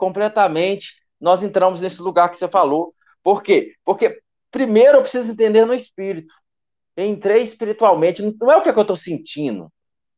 [0.00, 2.94] completamente, nós entramos nesse lugar que você falou.
[3.22, 3.74] Por quê?
[3.84, 4.18] Porque
[4.50, 6.34] primeiro eu preciso entender no espírito.
[6.96, 9.70] Entrei espiritualmente, não é o que, é que eu estou sentindo,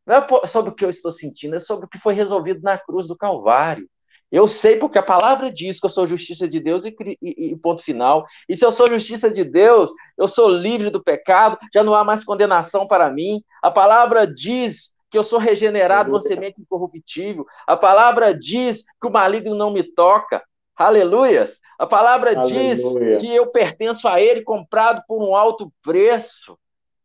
[0.06, 2.78] não é sobre o que eu estou sentindo, é sobre o que foi resolvido na
[2.78, 3.88] cruz do Calvário.
[4.30, 7.56] Eu sei porque a palavra diz que eu sou justiça de Deus e, e, e,
[7.56, 8.24] ponto final.
[8.48, 12.02] E se eu sou justiça de Deus, eu sou livre do pecado, já não há
[12.02, 13.44] mais condenação para mim.
[13.62, 17.46] A palavra diz que eu sou regenerado, uma semente incorruptível.
[17.66, 20.42] A palavra diz que o maligno não me toca.
[20.74, 21.60] Aleluias!
[21.78, 22.74] A palavra Aleluia.
[22.74, 22.82] diz
[23.20, 26.58] que eu pertenço a Ele, comprado por um alto preço.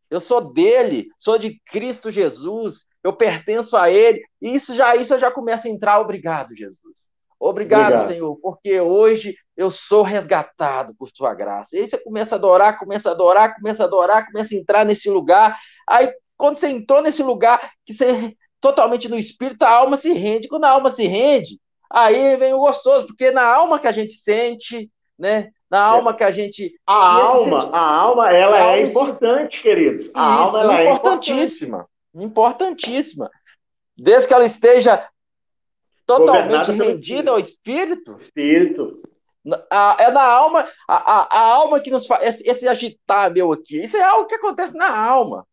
[0.09, 4.23] Eu sou dele, sou de Cristo Jesus, eu pertenço a Ele.
[4.41, 5.99] E isso já, isso já começa a entrar.
[5.99, 7.09] Obrigado, Jesus.
[7.37, 11.75] Obrigado, Obrigado, Senhor, porque hoje eu sou resgatado por tua graça.
[11.75, 14.85] E aí você começa a adorar, começa a adorar, começa a adorar, começa a entrar
[14.85, 15.57] nesse lugar.
[15.85, 20.47] Aí, quando você entrou nesse lugar, que você totalmente no espírito, a alma se rende.
[20.47, 24.13] Quando a alma se rende, aí vem o gostoso, porque na alma que a gente
[24.13, 25.51] sente, né?
[25.69, 26.73] Na alma que a gente.
[26.85, 29.61] A alma, a alma, ela a é importante, se...
[29.61, 30.03] queridos.
[30.05, 31.87] A Isso, alma ela é importantíssima.
[32.15, 33.29] É importantíssima.
[33.97, 35.05] Desde que ela esteja
[36.05, 38.15] totalmente rendida ao espírito.
[38.15, 39.01] Espírito.
[39.69, 42.23] A, é na alma, a, a, a, alma que nos faz.
[42.23, 45.45] Esse, esse, agitar meu aqui, isso é algo que acontece na alma.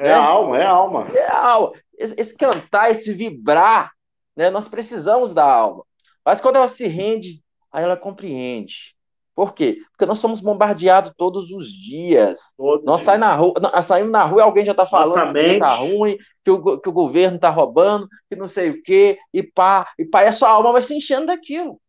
[0.00, 0.12] É né?
[0.14, 1.08] a alma, é a alma.
[1.14, 1.72] É a alma.
[1.98, 3.92] Esse, esse, cantar, esse vibrar,
[4.34, 4.48] né?
[4.48, 5.84] nós precisamos da alma.
[6.24, 8.94] Mas quando ela se rende, aí ela compreende.
[9.34, 9.78] Por quê?
[9.92, 12.52] Porque nós somos bombardeados todos os dias.
[12.56, 16.16] Todo nós saímos na rua, saímos na rua alguém já está falando que está ruim,
[16.42, 20.04] que o, que o governo está roubando, que não sei o quê, e pá, e
[20.04, 21.80] pá, e a sua alma vai se enchendo daquilo.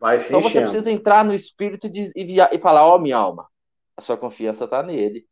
[0.00, 0.52] Vai se então enchendo.
[0.52, 3.46] você precisa entrar no espírito de, e, e falar, ó oh, minha alma,
[3.96, 5.26] a sua confiança está nele.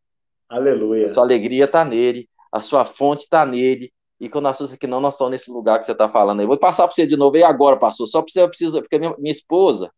[0.48, 1.06] Aleluia.
[1.06, 3.92] A sua alegria está nele, a sua fonte está nele.
[4.18, 6.46] E quando assusta que não, nós estamos nesse lugar que você está falando aí.
[6.46, 8.06] Vou passar para você de novo, e agora, pastor?
[8.06, 9.90] Só para você precisa, porque minha, minha esposa,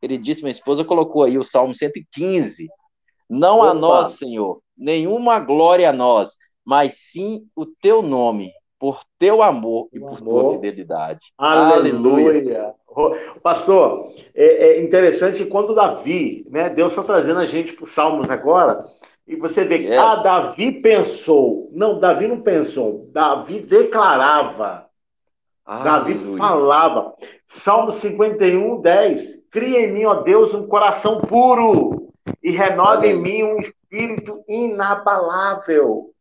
[0.00, 2.68] queridíssima esposa, colocou aí o Salmo 115.
[3.28, 3.70] Não Opa.
[3.70, 9.88] a nós, Senhor, nenhuma glória a nós, mas sim o teu nome, por teu amor
[9.92, 10.42] e por amor.
[10.42, 11.20] tua fidelidade.
[11.36, 12.30] Aleluia.
[12.30, 12.74] Aleluia.
[13.42, 17.90] Pastor, é, é, interessante que quando Davi, né, Deus está trazendo a gente para os
[17.90, 18.86] Salmos agora,
[19.26, 19.98] e você vê que, yes.
[19.98, 21.68] ah, Davi pensou.
[21.72, 23.08] Não, Davi não pensou.
[23.12, 24.86] Davi declarava.
[25.66, 27.14] Davi falava.
[27.48, 29.46] Salmo 51, 10.
[29.50, 32.12] Cria em mim, ó Deus, um coração puro
[32.42, 36.12] e renova em mim um espírito inabalável.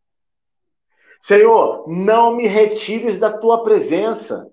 [1.22, 4.48] Senhor, não me retires da tua presença.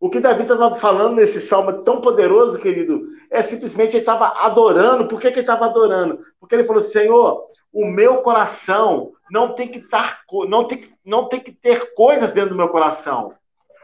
[0.00, 5.08] O que Davi estava falando nesse salmo tão poderoso, querido, é simplesmente ele estava adorando.
[5.08, 6.20] Por que, que ele estava adorando?
[6.38, 11.40] Porque ele falou: Senhor, o meu coração não tem que estar, não tem, não tem
[11.40, 13.34] que ter coisas dentro do meu coração.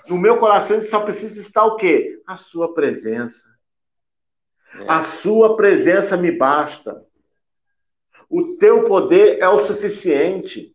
[0.09, 2.21] No meu coração só precisa estar o quê?
[2.27, 3.49] A sua presença.
[4.81, 4.85] É.
[4.89, 7.05] A sua presença me basta.
[8.29, 10.75] O teu poder é o suficiente.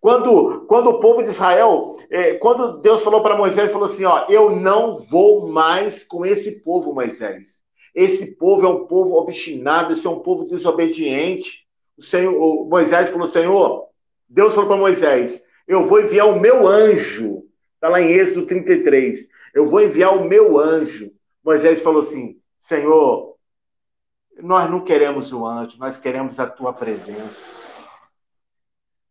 [0.00, 4.26] Quando, quando o povo de Israel, é, quando Deus falou para Moisés, falou assim: ó,
[4.28, 7.62] eu não vou mais com esse povo, Moisés.
[7.94, 11.63] Esse povo é um povo obstinado, esse é um povo desobediente.
[11.96, 13.88] O, Senhor, o Moisés falou: Senhor,
[14.28, 17.44] Deus falou para Moisés: eu vou enviar o meu anjo
[17.84, 19.28] Está lá em Êxodo 33.
[19.52, 21.12] Eu vou enviar o meu anjo.
[21.44, 23.36] Moisés falou assim: Senhor,
[24.38, 27.52] nós não queremos o anjo, nós queremos a tua presença.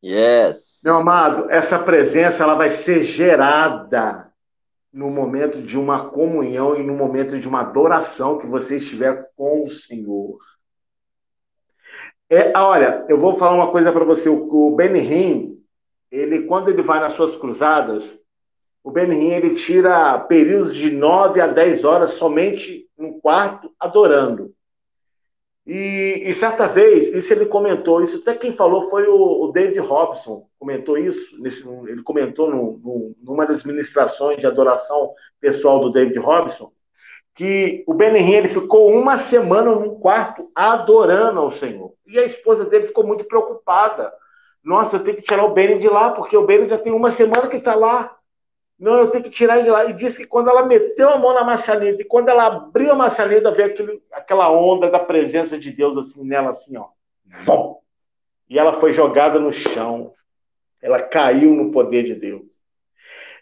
[0.03, 0.79] Yes.
[0.83, 4.33] Meu amado, essa presença ela vai ser gerada
[4.91, 9.65] no momento de uma comunhão e no momento de uma adoração que você estiver com
[9.65, 10.39] o Senhor.
[12.29, 14.29] É, olha, eu vou falar uma coisa para você.
[14.29, 14.91] O, o Ben
[16.11, 18.23] ele quando ele vai nas suas cruzadas,
[18.83, 24.53] o Benihim ele tira períodos de 9 a 10 horas somente no quarto adorando.
[25.65, 29.79] E, e, certa vez, isso ele comentou, isso até quem falou foi o, o David
[29.79, 35.89] Robson, comentou isso, nesse, ele comentou no, no, numa das ministrações de adoração pessoal do
[35.89, 36.69] David Robson,
[37.35, 41.93] que o Benihim ele ficou uma semana num quarto adorando ao Senhor.
[42.05, 44.13] E a esposa dele ficou muito preocupada.
[44.63, 47.11] Nossa, eu tenho que tirar o Benny de lá, porque o Benny já tem uma
[47.11, 48.15] semana que está lá.
[48.79, 49.85] Não, eu tenho que tirar ele de lá.
[49.85, 52.95] E disse que quando ela meteu a mão na maçaneta e quando ela abriu a
[52.95, 56.87] maçaneta, veio aquele, aquela onda da presença de Deus assim nela, assim, ó.
[57.45, 57.81] Vom!
[58.49, 60.13] E ela foi jogada no chão.
[60.81, 62.52] Ela caiu no poder de Deus.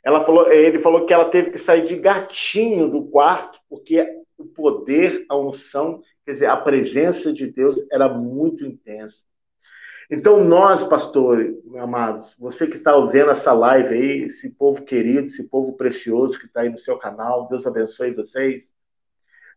[0.03, 4.05] Ela falou, ele falou que ela teve que sair de gatinho do quarto, porque
[4.37, 9.25] o poder, a unção, quer dizer, a presença de Deus era muito intensa.
[10.09, 15.43] Então, nós, pastores, amados, você que está vendo essa live aí, esse povo querido, esse
[15.43, 18.73] povo precioso que está aí no seu canal, Deus abençoe vocês.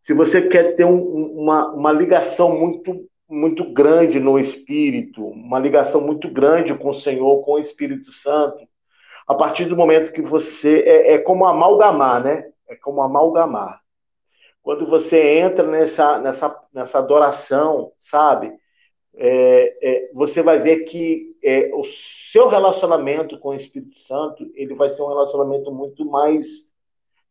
[0.00, 1.02] Se você quer ter um,
[1.40, 7.42] uma, uma ligação muito, muito grande no Espírito, uma ligação muito grande com o Senhor,
[7.42, 8.64] com o Espírito Santo,
[9.26, 10.80] a partir do momento que você.
[10.80, 12.50] É, é como amalgamar, né?
[12.68, 13.80] é como amalgamar.
[14.62, 18.52] Quando você entra nessa, nessa, nessa adoração, sabe?
[19.16, 21.84] É, é, você vai ver que é, o
[22.32, 26.46] seu relacionamento com o Espírito Santo ele vai ser um relacionamento muito mais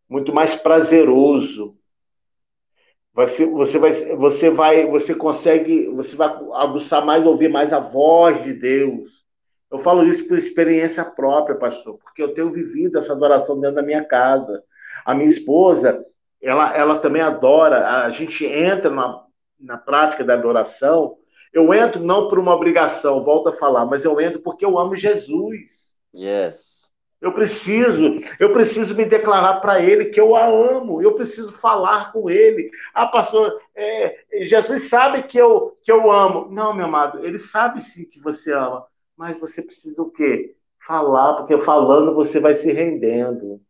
[0.08, 1.76] muito mais prazeroso.
[3.14, 8.42] Você, você vai você vai você consegue você vai aguçar mais ouvir mais a voz
[8.44, 9.23] de Deus.
[9.74, 13.82] Eu falo isso por experiência própria, pastor, porque eu tenho vivido essa adoração dentro da
[13.82, 14.64] minha casa.
[15.04, 16.06] A minha esposa,
[16.40, 18.04] ela, ela também adora.
[18.06, 19.24] A gente entra na,
[19.60, 21.18] na prática da adoração.
[21.52, 24.96] Eu entro não por uma obrigação, volto a falar, mas eu entro porque eu amo
[24.96, 25.96] Jesus.
[26.16, 26.92] Yes.
[27.20, 31.02] Eu preciso, eu preciso me declarar para Ele que eu a amo.
[31.02, 32.70] Eu preciso falar com Ele.
[32.94, 36.48] Ah, pastor, é, Jesus sabe que eu que eu amo.
[36.52, 38.86] Não, meu amado, Ele sabe sim que você ama
[39.18, 40.56] mas você precisa o quê?
[40.86, 43.62] Falar, porque falando você vai se rendendo.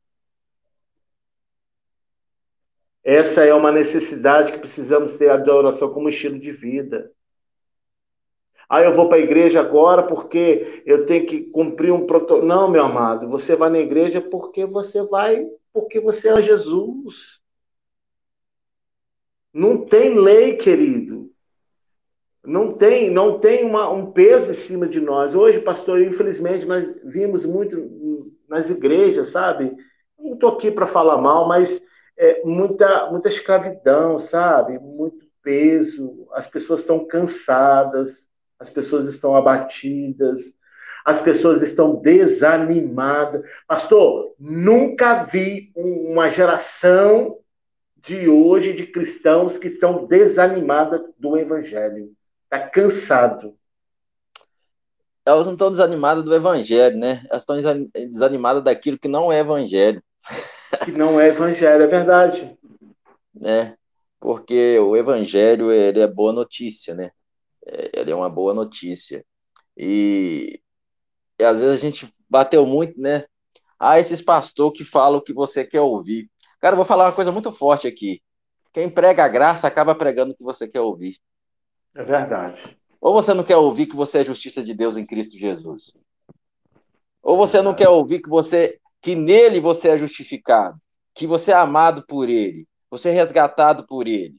[3.03, 7.11] Essa é uma necessidade que precisamos ter a adoração como estilo de vida.
[8.69, 12.45] Ah, eu vou para a igreja agora porque eu tenho que cumprir um protocolo.
[12.45, 17.41] Não, meu amado, você vai na igreja porque você vai, porque você é Jesus.
[19.53, 21.22] Não tem lei, querido
[22.45, 25.33] não tem, não tem uma, um peso em cima de nós.
[25.33, 29.73] Hoje, pastor, infelizmente, nós vimos muito nas igrejas, sabe?
[30.19, 31.81] Não estou aqui para falar mal, mas
[32.17, 34.77] é, muita, muita escravidão, sabe?
[34.77, 36.27] Muito peso.
[36.33, 38.29] As pessoas estão cansadas,
[38.59, 40.53] as pessoas estão abatidas,
[41.05, 43.41] as pessoas estão desanimadas.
[43.67, 47.39] Pastor, nunca vi uma geração
[47.97, 52.11] de hoje de cristãos que estão desanimada do evangelho.
[52.53, 53.57] Está cansado.
[55.25, 57.25] Elas não estão desanimadas do evangelho, né?
[57.27, 57.57] Elas estão
[57.95, 60.03] desanimadas daquilo que não é evangelho.
[60.85, 62.55] Que não é evangelho, é verdade.
[63.33, 63.75] né?
[64.19, 67.11] Porque o evangelho, ele é boa notícia, né?
[67.65, 69.25] É, ele é uma boa notícia.
[69.75, 70.61] E,
[71.39, 73.25] e às vezes a gente bateu muito, né?
[73.79, 76.29] Ah, esses pastor que falam o que você quer ouvir.
[76.59, 78.21] Cara, eu vou falar uma coisa muito forte aqui.
[78.71, 81.17] Quem prega a graça acaba pregando o que você quer ouvir.
[81.95, 82.77] É verdade.
[82.99, 85.93] Ou você não quer ouvir que você é justiça de Deus em Cristo Jesus?
[87.21, 90.79] Ou você não quer ouvir que você que nele você é justificado,
[91.13, 94.37] que você é amado por ele, você é resgatado por ele?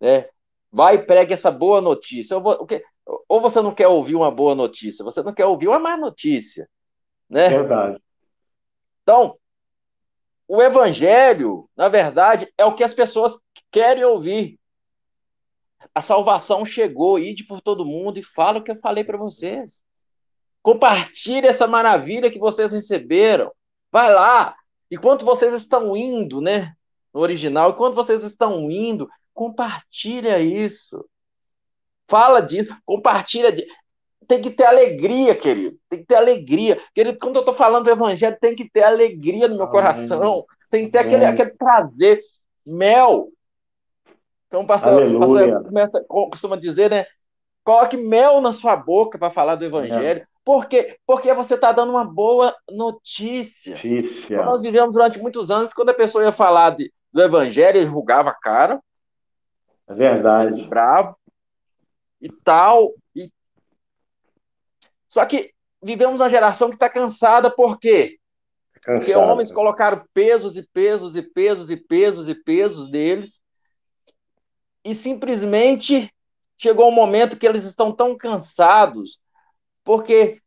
[0.00, 0.28] Né?
[0.72, 2.38] Vai e pregue essa boa notícia.
[2.38, 2.66] Ou,
[3.28, 6.68] ou você não quer ouvir uma boa notícia, você não quer ouvir uma má notícia.
[7.28, 7.48] Né?
[7.48, 8.00] Verdade.
[9.02, 9.36] Então,
[10.48, 13.38] o evangelho, na verdade, é o que as pessoas
[13.70, 14.59] querem ouvir
[15.94, 19.82] a salvação chegou, ide por todo mundo e fala o que eu falei para vocês.
[20.62, 23.50] Compartilhe essa maravilha que vocês receberam.
[23.90, 24.54] Vai lá.
[24.90, 26.74] Enquanto vocês estão indo, né?
[27.12, 31.04] No original, enquanto vocês estão indo, compartilha isso.
[32.06, 33.72] Fala disso, compartilha disso.
[34.28, 35.76] Tem que ter alegria, querido.
[35.88, 36.80] Tem que ter alegria.
[36.94, 40.44] Querido, quando eu estou falando do evangelho, tem que ter alegria no meu coração.
[40.70, 42.20] Tem que ter aquele, aquele prazer.
[42.64, 43.28] Mel,
[44.50, 47.06] então, o pastor, pastor começa, costuma dizer, né?
[47.62, 50.22] Coloque mel na sua boca para falar do evangelho.
[50.22, 50.26] É.
[50.44, 50.98] Por quê?
[51.06, 53.76] Porque você está dando uma boa notícia.
[53.76, 54.24] notícia.
[54.24, 57.86] Então, nós vivemos durante muitos anos, quando a pessoa ia falar de, do evangelho, ele
[57.86, 58.82] julgava a cara.
[59.86, 60.66] É verdade.
[60.66, 61.16] Bravo.
[62.20, 62.92] E tal.
[63.14, 63.30] E...
[65.08, 68.18] Só que vivemos uma geração que está cansada, por quê?
[68.82, 68.98] Cansada.
[68.98, 73.38] Porque homens colocaram pesos e pesos e pesos e pesos e pesos deles
[74.84, 76.12] e simplesmente
[76.56, 79.18] chegou um momento que eles estão tão cansados,
[79.84, 80.40] porque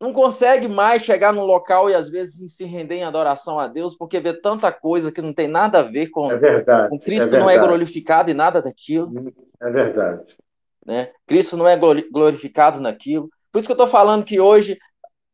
[0.00, 3.96] não consegue mais chegar no local e às vezes se render em adoração a Deus,
[3.96, 7.34] porque vê tanta coisa que não tem nada a ver com, é verdade, com Cristo,
[7.34, 9.32] é não é glorificado em nada daquilo.
[9.60, 10.36] É verdade.
[10.84, 11.10] Né?
[11.26, 13.28] Cristo não é glorificado naquilo.
[13.50, 14.78] Por isso que eu estou falando que hoje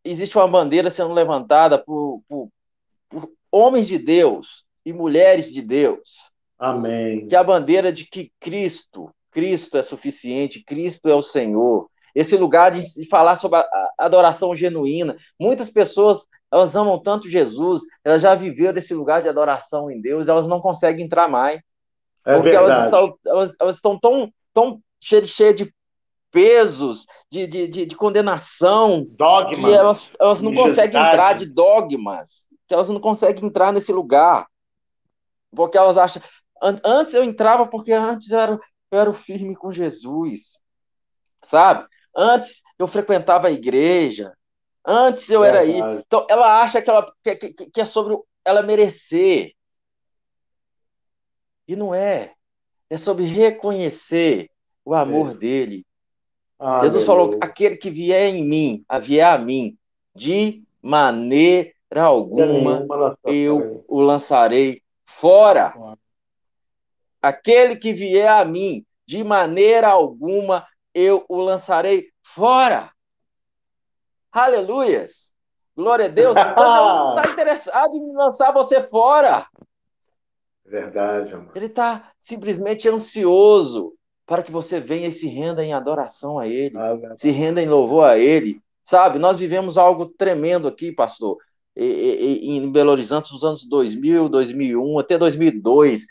[0.04, 2.48] existe uma bandeira sendo levantada por, por,
[3.08, 6.31] por homens de Deus e mulheres de Deus,
[6.62, 7.26] Amém.
[7.26, 11.88] Que a bandeira de que Cristo, Cristo é suficiente, Cristo é o Senhor.
[12.14, 13.66] Esse lugar de, falar sobre a
[13.98, 15.16] adoração genuína.
[15.40, 20.28] Muitas pessoas, elas amam tanto Jesus, elas já viveram esse lugar de adoração em Deus,
[20.28, 21.60] elas não conseguem entrar mais.
[22.24, 22.72] É porque verdade.
[22.72, 25.74] elas estão, elas, elas estão tão, tão cheias cheia de
[26.30, 32.44] pesos, de, de, de, de, condenação, dogmas, que elas, elas não conseguem entrar de dogmas,
[32.68, 34.46] que elas não conseguem entrar nesse lugar.
[35.54, 36.22] Porque elas acham,
[36.62, 38.60] Antes eu entrava porque antes eu era,
[38.90, 40.60] eu era firme com Jesus,
[41.48, 41.86] sabe?
[42.16, 44.32] Antes eu frequentava a igreja,
[44.86, 45.80] antes eu era aí.
[46.06, 49.52] Então ela acha que, ela, que, que, que é sobre ela merecer.
[51.66, 52.34] E não é.
[52.88, 54.50] É sobre reconhecer
[54.84, 55.34] o amor é.
[55.34, 55.86] dele.
[56.58, 59.76] Ah, Jesus falou: aquele que vier em mim, a vier a mim,
[60.14, 62.86] de maneira alguma
[63.24, 65.74] eu o lançarei fora.
[67.22, 72.90] Aquele que vier a mim, de maneira alguma eu o lançarei fora.
[74.32, 75.32] Aleluias!
[75.76, 76.34] Glória a Deus.
[76.52, 79.46] Então Deus não está interessado em lançar você fora.
[80.64, 81.52] Verdade, amor.
[81.54, 83.94] Ele está simplesmente ansioso
[84.26, 87.68] para que você venha e se renda em adoração a Ele, ah, se renda em
[87.68, 88.60] louvor a Ele.
[88.82, 91.38] Sabe, nós vivemos algo tremendo aqui, pastor,
[91.76, 96.06] em Belo Horizonte nos anos 2000, 2001, até 2002.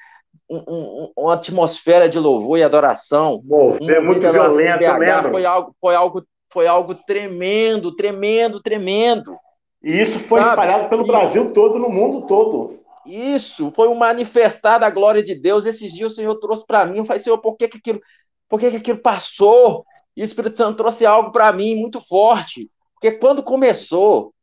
[0.50, 3.42] Um, um, uma atmosfera de louvor e adoração.
[3.82, 9.38] é muito violento, BH, foi algo, foi algo, foi algo tremendo, tremendo, tremendo.
[9.82, 10.52] E isso foi Sabe?
[10.52, 11.08] espalhado pelo e...
[11.08, 12.80] Brasil todo, no mundo todo.
[13.06, 15.66] Isso, foi um manifestar da glória de Deus.
[15.66, 16.98] Esses dias o Senhor trouxe para mim.
[16.98, 18.02] Eu falei, Senhor, por que, que, aquilo,
[18.48, 19.86] por que, que aquilo passou?
[20.16, 22.70] E o Espírito Santo trouxe algo para mim muito forte.
[22.94, 24.34] Porque quando começou,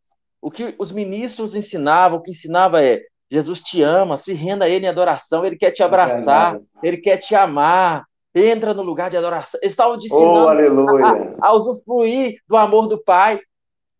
[0.41, 4.68] o que os ministros ensinavam, o que ensinava é: Jesus te ama, se renda a
[4.68, 8.05] Ele em adoração, Ele quer te abraçar, é Ele quer te amar,
[8.35, 9.59] entra no lugar de adoração.
[9.62, 11.05] Eles estavam te ensinando oh,
[11.43, 13.41] a, a usufruir do amor do Pai.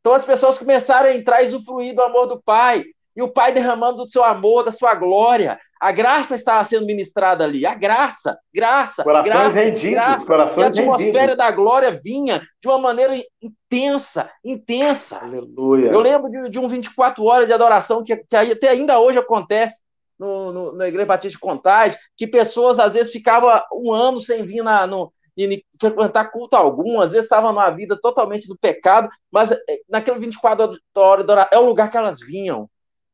[0.01, 2.85] Então as pessoas começaram a entrar e usufruir do amor do Pai.
[3.15, 5.59] E o Pai derramando do seu amor, da sua glória.
[5.81, 7.65] A graça estava sendo ministrada ali.
[7.65, 10.27] A graça, graça, corações graça, rendidos, graça.
[10.27, 11.37] Corações e a atmosfera rendidos.
[11.37, 15.19] da glória vinha de uma maneira intensa, intensa.
[15.19, 15.91] Aleluia.
[15.91, 19.81] Eu lembro de, de um 24 horas de adoração que, que até ainda hoje acontece
[20.19, 24.45] no, no, na Igreja Batista de Contagem, que pessoas às vezes ficavam um ano sem
[24.45, 29.09] vir na, no, e frequentar culto algum, às vezes estavam numa vida totalmente do pecado,
[29.31, 29.59] mas eh,
[29.89, 32.69] naquele 24 horas é o lugar que elas vinham.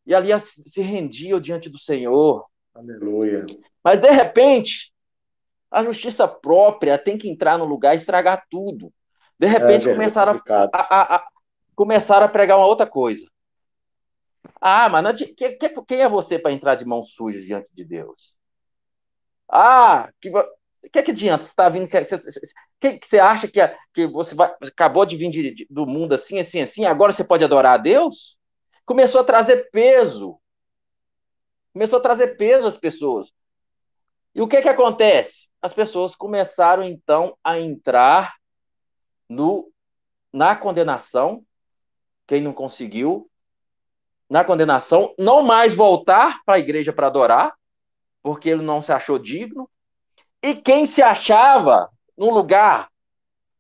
[0.07, 2.45] E ali se rendiam diante do Senhor.
[2.75, 3.47] Aleluia.
[3.83, 4.93] Mas de repente,
[5.71, 8.93] a justiça própria tem que entrar no lugar e estragar tudo.
[9.39, 11.29] De repente é, começaram, a, a, a,
[11.75, 13.27] começaram a pregar uma outra coisa.
[14.61, 17.85] Ah, mas não, que, que, quem é você para entrar de mãos sujas diante de
[17.85, 18.35] Deus?
[19.49, 21.45] Ah, que, o que, é que adianta?
[21.45, 21.89] Você está vindo.
[21.89, 22.19] Você,
[22.81, 23.61] que, que você acha que,
[23.93, 27.25] que você vai, acabou de vir de, de, do mundo assim, assim, assim, agora você
[27.25, 28.39] pode adorar a Deus?
[28.85, 30.39] Começou a trazer peso.
[31.75, 33.33] Começou a trazer peso às pessoas.
[34.33, 35.49] E o que, que acontece?
[35.61, 38.37] As pessoas começaram então a entrar
[39.29, 39.71] no,
[40.33, 41.45] na condenação.
[42.27, 43.29] Quem não conseguiu,
[44.31, 47.55] na condenação, não mais voltar para a igreja para adorar,
[48.23, 49.69] porque ele não se achou digno,
[50.43, 52.89] e quem se achava num lugar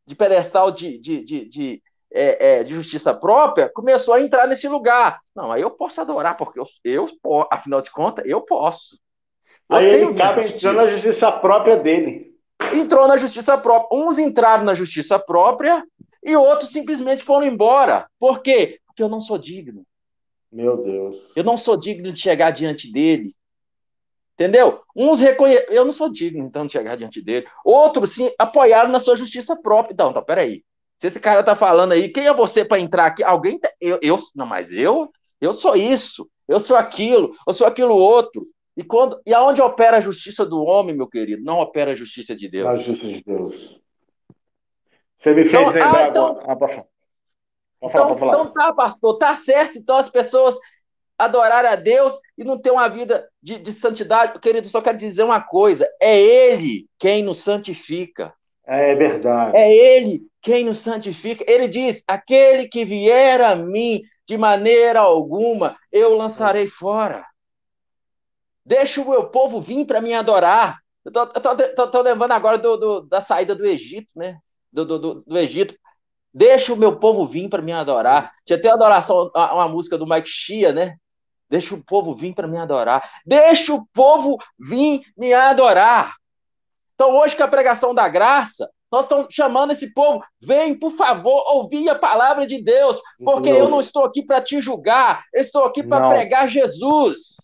[0.06, 1.82] de pedestal de, de, de, de,
[2.14, 5.20] é, é, de justiça própria começou a entrar nesse lugar.
[5.34, 7.06] Não, aí eu posso adorar, porque eu, eu
[7.50, 8.98] afinal de contas, eu posso.
[9.68, 12.34] Eu aí ele acaba entrando na justiça própria dele.
[12.72, 13.98] Entrou na justiça própria.
[13.98, 15.84] Uns entraram na justiça própria
[16.22, 18.06] e outros simplesmente foram embora.
[18.18, 18.78] Por quê?
[18.86, 19.84] Porque eu não sou digno.
[20.52, 21.36] Meu Deus.
[21.36, 23.34] Eu não sou digno de chegar diante dele.
[24.34, 24.80] Entendeu?
[24.94, 25.66] Uns reconhecem.
[25.68, 27.46] Eu não sou digno, então, de chegar diante dele.
[27.64, 29.92] Outros, sim, apoiaram na sua justiça própria.
[29.92, 30.64] Então, então peraí.
[31.04, 33.22] Se esse cara tá falando aí, quem é você para entrar aqui?
[33.22, 33.58] Alguém.
[33.58, 33.70] Tá...
[33.78, 34.18] Eu, eu.
[34.34, 35.12] Não, mas eu.
[35.38, 36.26] Eu sou isso.
[36.48, 37.36] Eu sou aquilo.
[37.46, 38.48] Eu sou aquilo outro.
[38.74, 41.44] E, quando, e aonde opera a justiça do homem, meu querido?
[41.44, 42.66] Não opera a justiça de Deus.
[42.66, 43.82] A justiça de Deus.
[45.14, 46.86] Você me fez então, lembrar ah, então, agora.
[47.82, 49.76] Ah, falar, então, então tá, pastor, tá certo.
[49.76, 50.58] Então as pessoas
[51.18, 54.40] adorar a Deus e não ter uma vida de, de santidade.
[54.40, 58.32] Querido, só quero dizer uma coisa: é Ele quem nos santifica.
[58.66, 59.56] É verdade.
[59.56, 61.44] É Ele quem nos santifica.
[61.46, 67.24] Ele diz: aquele que vier a mim, de maneira alguma, eu lançarei fora.
[68.64, 70.78] Deixa o meu povo vir para me adorar.
[71.04, 74.38] Estou lembrando agora do, do, da saída do Egito, né?
[74.72, 75.74] Do, do, do Egito.
[76.32, 78.32] Deixa o meu povo vir para me adorar.
[78.44, 80.96] Tinha até uma adoração, uma, uma música do Mike Shia, né?
[81.48, 83.08] Deixa o povo vir para me adorar.
[83.24, 86.14] Deixa o povo vir me adorar.
[86.94, 91.42] Então, hoje, com a pregação da graça, nós estamos chamando esse povo, vem, por favor,
[91.52, 93.58] ouvir a palavra de Deus, porque Deus.
[93.58, 97.36] eu não estou aqui para te julgar, eu estou aqui para pregar Jesus.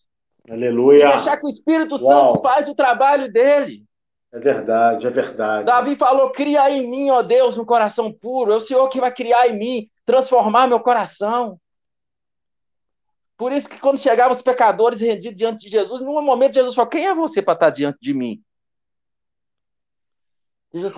[0.48, 1.06] Aleluia.
[1.06, 2.28] E deixar que o Espírito Uau.
[2.28, 3.84] Santo faz o trabalho dele.
[4.32, 5.64] É verdade, é verdade.
[5.64, 8.52] Davi falou: cria em mim, ó Deus, um coração puro.
[8.52, 11.58] É o Senhor que vai criar em mim, transformar meu coração.
[13.36, 16.90] Por isso que quando chegavam os pecadores rendidos diante de Jesus, num momento Jesus falou:
[16.90, 18.40] Quem é você para estar diante de mim?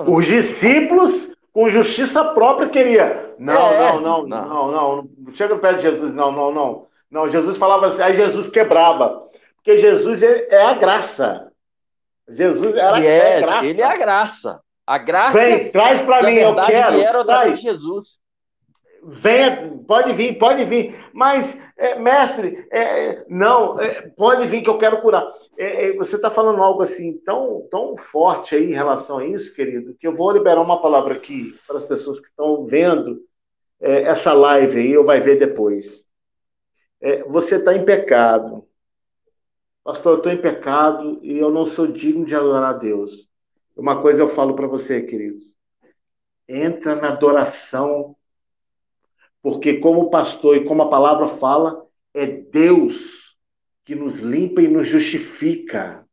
[0.06, 3.34] Os discípulos, com justiça própria, queria.
[3.38, 6.86] Não, é, não, não, não, não, não, Chega perto de Jesus, não, não, não.
[7.10, 9.22] Não, Jesus falava assim, aí Jesus quebrava.
[9.56, 11.52] Porque Jesus é, é a graça.
[12.28, 13.66] Jesus era yes, é a graça.
[13.66, 14.60] Ele é a graça.
[14.86, 15.38] A graça.
[15.38, 16.96] Vem, traz para mim, eu quero.
[16.96, 18.18] Vieram através de Jesus.
[19.04, 20.94] Venha, pode vir, pode vir.
[21.12, 25.28] Mas, é, mestre, é, não, é, pode vir que eu quero curar.
[25.58, 29.52] É, é, você está falando algo assim tão, tão forte aí em relação a isso,
[29.54, 33.20] querido, que eu vou liberar uma palavra aqui para as pessoas que estão vendo
[33.80, 36.04] é, essa live aí, ou vai ver depois.
[37.26, 38.64] você está em pecado.
[39.82, 43.28] Pastor, eu estou em pecado e eu não sou digno de adorar a Deus.
[43.76, 45.42] Uma coisa eu falo para você, queridos.
[46.46, 48.14] Entra na adoração
[49.42, 51.84] porque, como o pastor e como a palavra fala,
[52.14, 53.36] é Deus
[53.84, 56.06] que nos limpa e nos justifica.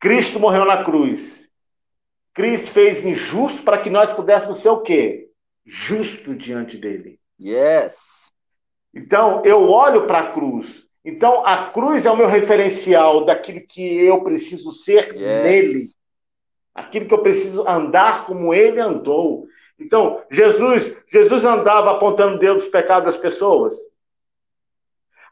[0.00, 1.48] Cristo morreu na cruz.
[2.32, 5.28] Cristo fez injusto para que nós pudéssemos ser o quê?
[5.64, 7.20] Justo diante dele.
[7.38, 8.30] Yes.
[8.94, 10.84] Então, eu olho para a cruz.
[11.04, 15.44] Então, a cruz é o meu referencial daquilo que eu preciso ser yes.
[15.44, 15.84] nele.
[16.74, 19.46] Aquilo que eu preciso andar como ele andou.
[19.78, 23.74] Então, Jesus, Jesus andava apontando Deus dos pecados das pessoas.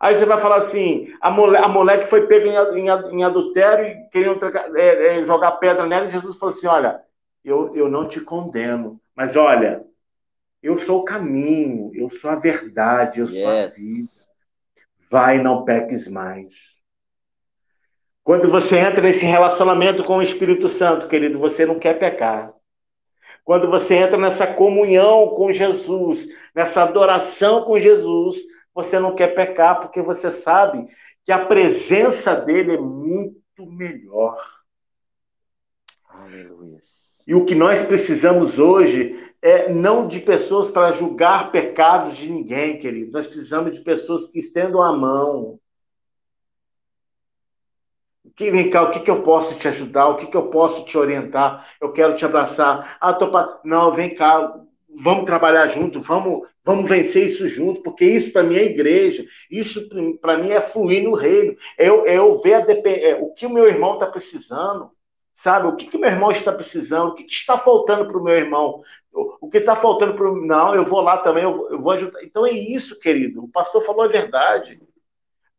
[0.01, 3.24] Aí você vai falar assim: a mulher, a mulher que foi pega em, em, em
[3.24, 4.38] adultério e queriam
[4.74, 7.03] é, é, jogar pedra nela, e Jesus falou assim: Olha,
[7.45, 9.84] eu, eu não te condeno, mas olha,
[10.62, 13.38] eu sou o caminho, eu sou a verdade, eu yes.
[13.38, 14.30] sou a vida.
[15.11, 16.80] Vai, não peques mais.
[18.22, 22.53] Quando você entra nesse relacionamento com o Espírito Santo, querido, você não quer pecar.
[23.45, 28.36] Quando você entra nessa comunhão com Jesus, nessa adoração com Jesus,
[28.74, 30.86] você não quer pecar, porque você sabe
[31.24, 34.36] que a presença dele é muito melhor.
[36.09, 36.78] Aleluia.
[37.26, 42.78] E o que nós precisamos hoje é não de pessoas para julgar pecados de ninguém,
[42.78, 43.12] querido.
[43.12, 45.59] Nós precisamos de pessoas que estendam a mão,
[48.41, 50.09] que, vem cá, o que, que eu posso te ajudar?
[50.09, 51.68] O que, que eu posso te orientar?
[51.78, 52.97] Eu quero te abraçar.
[52.99, 53.61] Ah, tô pa...
[53.62, 54.55] Não, vem cá,
[54.88, 59.86] vamos trabalhar junto, vamos, vamos vencer isso junto, porque isso para mim é igreja, isso
[60.22, 62.86] para mim é fluir no reino, é eu, é eu ver dep...
[62.86, 64.91] é, o que o meu irmão está precisando,
[65.34, 65.68] sabe?
[65.68, 68.34] O que, que meu irmão está precisando, o que, que está faltando para o meu
[68.34, 68.80] irmão,
[69.12, 70.47] o, o que está faltando para o.
[70.47, 72.24] Não, eu vou lá também, eu, eu vou ajudar.
[72.24, 74.80] Então é isso, querido, o pastor falou a verdade.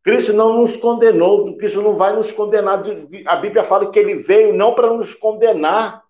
[0.04, 2.84] Cristo não nos condenou, Cristo não vai nos condenar.
[3.26, 6.04] A Bíblia fala que ele veio não para nos condenar,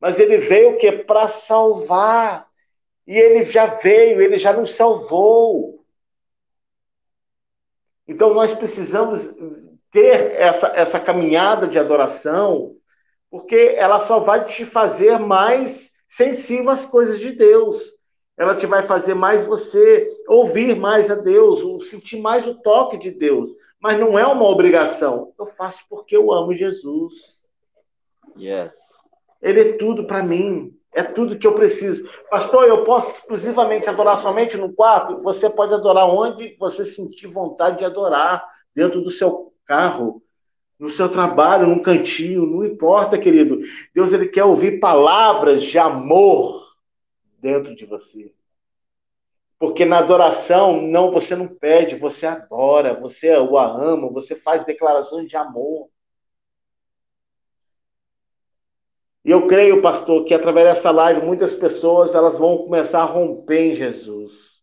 [0.00, 2.46] mas ele veio que para salvar.
[3.06, 5.84] E ele já veio, ele já nos salvou.
[8.08, 9.28] Então nós precisamos
[9.90, 12.76] ter essa, essa caminhada de adoração,
[13.30, 17.95] porque ela só vai te fazer mais sensível às coisas de Deus
[18.36, 22.98] ela te vai fazer mais você ouvir mais a Deus, ou sentir mais o toque
[22.98, 23.50] de Deus.
[23.80, 25.32] Mas não é uma obrigação.
[25.38, 27.42] Eu faço porque eu amo Jesus.
[28.38, 28.74] Yes.
[29.40, 30.72] Ele é tudo para mim.
[30.92, 32.08] É tudo que eu preciso.
[32.30, 35.22] Pastor, eu posso exclusivamente adorar somente no quarto?
[35.22, 38.44] Você pode adorar onde você sentir vontade de adorar.
[38.74, 40.22] Dentro do seu carro,
[40.78, 43.60] no seu trabalho, num cantinho, não importa, querido.
[43.94, 46.55] Deus ele quer ouvir palavras de amor
[47.46, 48.34] dentro de você.
[49.56, 55.28] Porque na adoração, não, você não pede, você adora, você o ama, você faz declarações
[55.28, 55.88] de amor.
[59.24, 63.72] E eu creio, pastor, que através dessa live muitas pessoas elas vão começar a romper
[63.72, 64.60] em Jesus.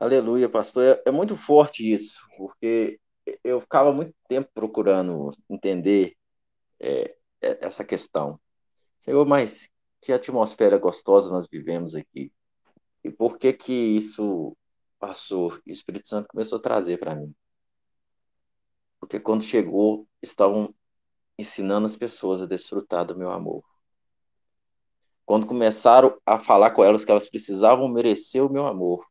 [0.00, 0.84] Aleluia, pastor.
[0.84, 3.00] É, é muito forte isso, porque
[3.44, 6.16] eu ficava muito tempo procurando entender
[6.80, 8.38] é, é essa questão.
[8.98, 9.68] Senhor, mas
[10.00, 12.32] que atmosfera gostosa nós vivemos aqui.
[13.02, 14.56] E por que que isso
[14.98, 17.34] passou e o Espírito Santo começou a trazer para mim?
[19.00, 20.74] Porque quando chegou, estavam
[21.38, 23.64] ensinando as pessoas a desfrutar do meu amor.
[25.24, 29.06] Quando começaram a falar com elas que elas precisavam merecer o meu amor,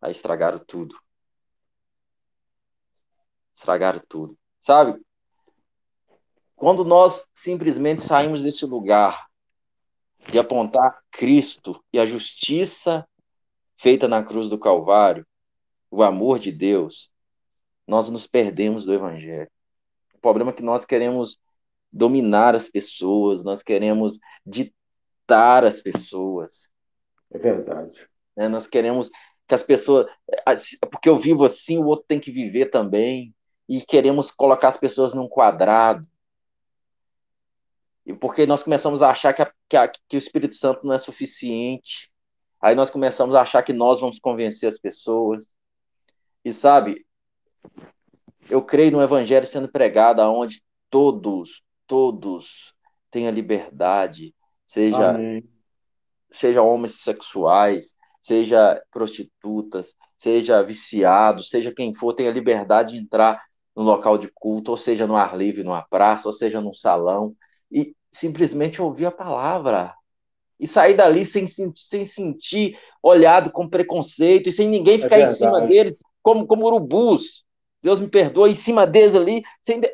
[0.00, 0.94] aí estragaram tudo.
[3.54, 4.38] Estragaram tudo.
[4.62, 5.00] Sabe?
[6.58, 9.28] Quando nós simplesmente saímos desse lugar
[10.28, 13.06] de apontar Cristo e a justiça
[13.76, 15.24] feita na cruz do Calvário,
[15.88, 17.08] o amor de Deus,
[17.86, 19.48] nós nos perdemos do Evangelho.
[20.12, 21.38] O problema é que nós queremos
[21.92, 26.68] dominar as pessoas, nós queremos ditar as pessoas.
[27.30, 28.08] É verdade.
[28.36, 28.48] Né?
[28.48, 29.08] Nós queremos
[29.46, 30.06] que as pessoas.
[30.90, 33.32] Porque eu vivo assim, o outro tem que viver também.
[33.68, 36.04] E queremos colocar as pessoas num quadrado
[38.14, 40.98] porque nós começamos a achar que, a, que, a, que, o Espírito Santo não é
[40.98, 42.10] suficiente,
[42.60, 45.46] Aí nós começamos a achar que nós vamos convencer as pessoas.
[46.44, 47.06] E sabe,
[48.50, 52.74] eu creio no evangelho sendo pregado aonde todos, todos
[53.10, 54.34] têm a liberdade,
[54.66, 55.48] seja Amém.
[56.32, 63.40] seja homossexuais, seja prostitutas, seja viciados, seja quem for, tenha liberdade de entrar
[63.74, 67.36] no local de culto, ou seja no ar livre, numa praça, ou seja num salão,
[67.70, 69.94] e simplesmente ouvir a palavra.
[70.58, 75.22] E sair dali sem, sem sentir olhado com preconceito e sem ninguém é ficar é
[75.22, 77.44] em cima deles como, como urubus.
[77.82, 79.80] Deus me perdoa, em cima deles ali, sem.
[79.80, 79.88] De...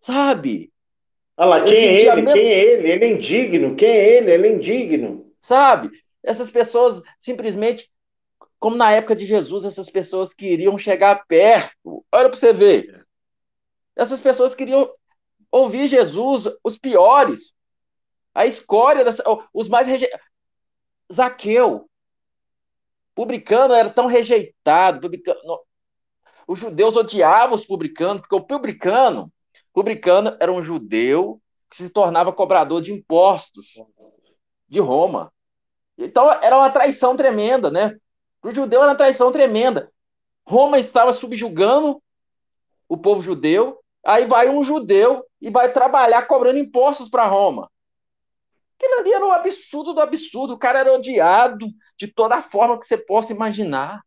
[0.00, 0.72] Sabe?
[1.36, 2.22] Olha lá, quem é ele?
[2.22, 2.32] Mesma...
[2.32, 2.90] Quem é ele?
[2.90, 3.76] Ele é indigno.
[3.76, 4.32] Quem é ele?
[4.32, 5.32] Ele é indigno.
[5.40, 5.90] Sabe?
[6.22, 7.90] Essas pessoas simplesmente,
[8.58, 12.04] como na época de Jesus, essas pessoas queriam chegar perto.
[12.12, 13.06] Olha para você ver.
[13.96, 14.90] Essas pessoas queriam
[15.52, 17.54] ouvir Jesus, os piores,
[18.34, 19.20] a escória, das,
[19.52, 20.26] os mais rejeitados.
[21.12, 21.90] Zaqueu,
[23.14, 25.60] publicano era tão rejeitado, publicano,
[26.48, 29.30] os judeus odiavam os publicanos, porque o publicano,
[29.74, 33.66] publicano era um judeu que se tornava cobrador de impostos
[34.66, 35.30] de Roma.
[35.98, 37.98] Então era uma traição tremenda, né?
[38.40, 39.92] Para o judeu era uma traição tremenda.
[40.46, 42.02] Roma estava subjugando
[42.88, 47.68] o povo judeu, aí vai um judeu e vai trabalhar cobrando impostos para Roma.
[48.78, 50.54] Aquilo ali era um absurdo do absurdo.
[50.54, 51.66] O cara era odiado
[51.96, 54.02] de toda a forma que você possa imaginar.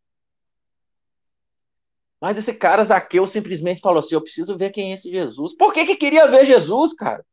[2.22, 5.56] Mas esse cara, Zaqueu, simplesmente falou assim: Eu preciso ver quem é esse Jesus.
[5.56, 7.26] Por que, que queria ver Jesus, cara?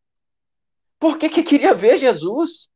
[0.98, 2.68] Por que, que queria ver Jesus?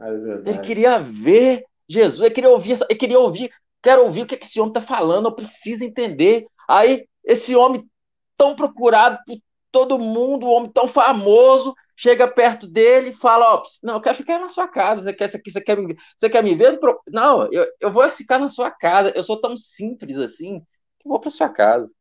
[0.00, 4.36] É ele queria ver Jesus, ele queria ouvir, ele queria ouvir, quero ouvir o que
[4.36, 6.46] esse homem está falando, eu preciso entender.
[6.68, 7.88] Aí, esse homem
[8.36, 9.36] tão procurado por
[9.70, 14.16] todo mundo, um homem tão famoso, chega perto dele e fala: Ó, não, eu quero
[14.16, 15.02] ficar na sua casa.
[15.02, 16.78] Você quer, você quer, você quer, me, você quer me ver?
[17.08, 19.12] Não, eu, eu vou ficar na sua casa.
[19.14, 20.60] Eu sou tão simples assim
[20.98, 21.92] que vou para sua casa.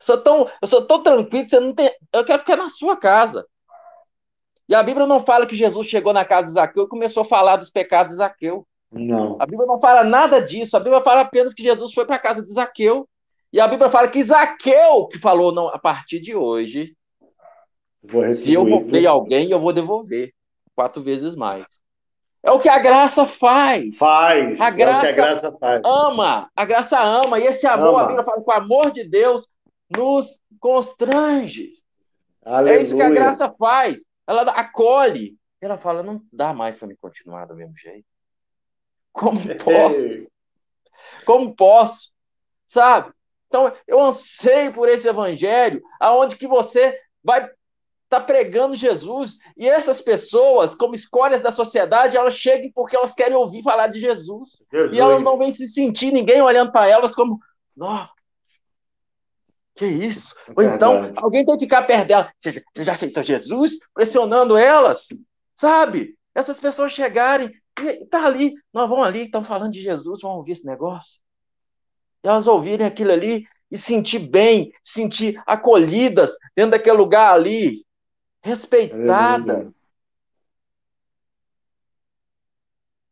[0.00, 1.90] Eu sou, tão, eu sou tão tranquilo que você não tem.
[2.12, 3.46] Eu quero ficar na sua casa.
[4.68, 7.26] E a Bíblia não fala que Jesus chegou na casa de Zaqueu e começou a
[7.26, 8.66] falar dos pecados de Zaqueu.
[8.90, 9.36] Não.
[9.40, 10.76] A Bíblia não fala nada disso.
[10.76, 13.08] A Bíblia fala apenas que Jesus foi para a casa de Zaqueu.
[13.52, 16.96] E a Bíblia fala que Zaqueu que falou, não, a partir de hoje,
[18.34, 20.32] se eu roubei alguém, eu vou devolver
[20.74, 21.66] quatro vezes mais.
[22.42, 23.96] É o que a graça faz.
[23.96, 24.60] Faz.
[24.60, 25.82] A graça, é a graça faz.
[25.84, 26.50] ama.
[26.56, 27.38] A graça ama.
[27.38, 28.02] E esse amor, ama.
[28.02, 29.46] a Bíblia fala que o amor de Deus
[29.88, 31.70] nos constrange.
[32.44, 32.78] Aleluia.
[32.78, 34.04] É isso que a graça faz.
[34.26, 35.36] Ela acolhe.
[35.60, 38.06] Ela fala: não dá mais para me continuar do mesmo jeito.
[39.12, 40.26] Como posso?
[41.24, 42.10] Como posso?
[42.66, 43.12] Sabe?
[43.52, 47.46] Então, eu anseio por esse evangelho, aonde que você vai
[48.04, 49.38] está pregando Jesus.
[49.56, 54.00] E essas pessoas, como escolhas da sociedade, elas chegam porque elas querem ouvir falar de
[54.00, 54.62] Jesus.
[54.70, 54.96] Jesus.
[54.96, 57.38] E elas não vêm se sentir ninguém olhando para elas como,
[57.78, 58.06] ó,
[59.74, 60.34] que isso?
[60.48, 62.32] É Ou então, alguém tem que ficar perto dela.
[62.38, 63.78] Você, já aceitou Jesus?
[63.94, 65.08] Pressionando elas,
[65.56, 66.14] sabe?
[66.34, 67.50] Essas pessoas chegarem
[67.80, 71.21] e tá ali, nós vamos ali, estão falando de Jesus, vamos ouvir esse negócio.
[72.22, 77.84] Elas ouvirem aquilo ali e sentir bem, sentir acolhidas dentro daquele lugar ali,
[78.42, 79.92] respeitadas.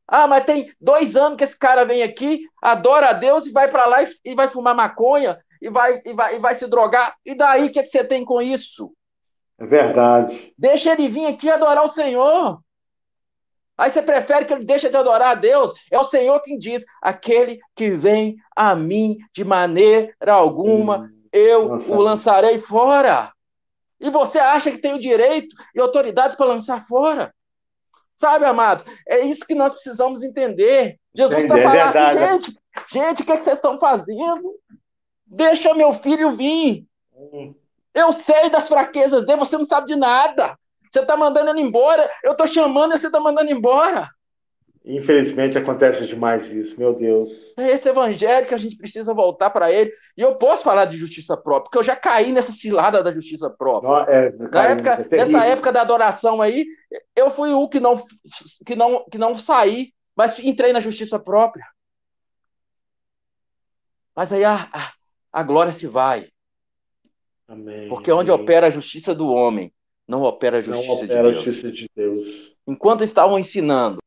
[0.07, 3.71] Ah, mas tem dois anos que esse cara vem aqui, adora a Deus e vai
[3.71, 7.15] para lá e, e, vai fumar maconha e vai, e, vai, e vai se drogar.
[7.25, 8.93] E daí, o que, é que você tem com isso?
[9.57, 10.53] É verdade.
[10.59, 12.61] Deixa ele vir aqui adorar o Senhor.
[13.81, 15.72] Aí você prefere que ele deixe de adorar a Deus?
[15.91, 21.68] É o Senhor quem diz: aquele que vem a mim de maneira alguma, hum, eu
[21.70, 21.91] Nossa.
[21.91, 23.33] o lançarei fora.
[23.99, 27.35] E você acha que tem o direito e autoridade para lançar fora?
[28.18, 28.85] Sabe, amados?
[29.09, 30.99] É isso que nós precisamos entender.
[31.14, 32.59] Jesus está falando assim, gente,
[32.93, 34.57] gente, o que, é que vocês estão fazendo?
[35.24, 36.85] Deixa meu filho vir.
[37.14, 37.55] Hum.
[37.95, 40.55] Eu sei das fraquezas dele, você não sabe de nada.
[40.91, 44.11] Você está mandando ele embora, eu estou chamando e você está mandando embora.
[44.84, 47.55] Infelizmente acontece demais isso, meu Deus.
[47.59, 49.93] É esse evangelho que a gente precisa voltar para ele.
[50.16, 53.51] E eu posso falar de justiça própria, porque eu já caí nessa cilada da justiça
[53.51, 53.91] própria.
[53.91, 56.66] Não, é, Na época, é nessa época da adoração aí,
[57.14, 58.03] eu fui o que não,
[58.66, 61.64] que não, que não saí, mas entrei na justiça própria.
[64.16, 64.93] Mas aí a, a,
[65.30, 66.28] a glória se vai.
[67.47, 68.43] Amém, porque onde amém.
[68.43, 69.72] opera a justiça do homem,
[70.11, 71.45] não opera a justiça, opera de, Deus.
[71.45, 72.57] Justiça de Deus.
[72.67, 74.03] Enquanto estavam ensinando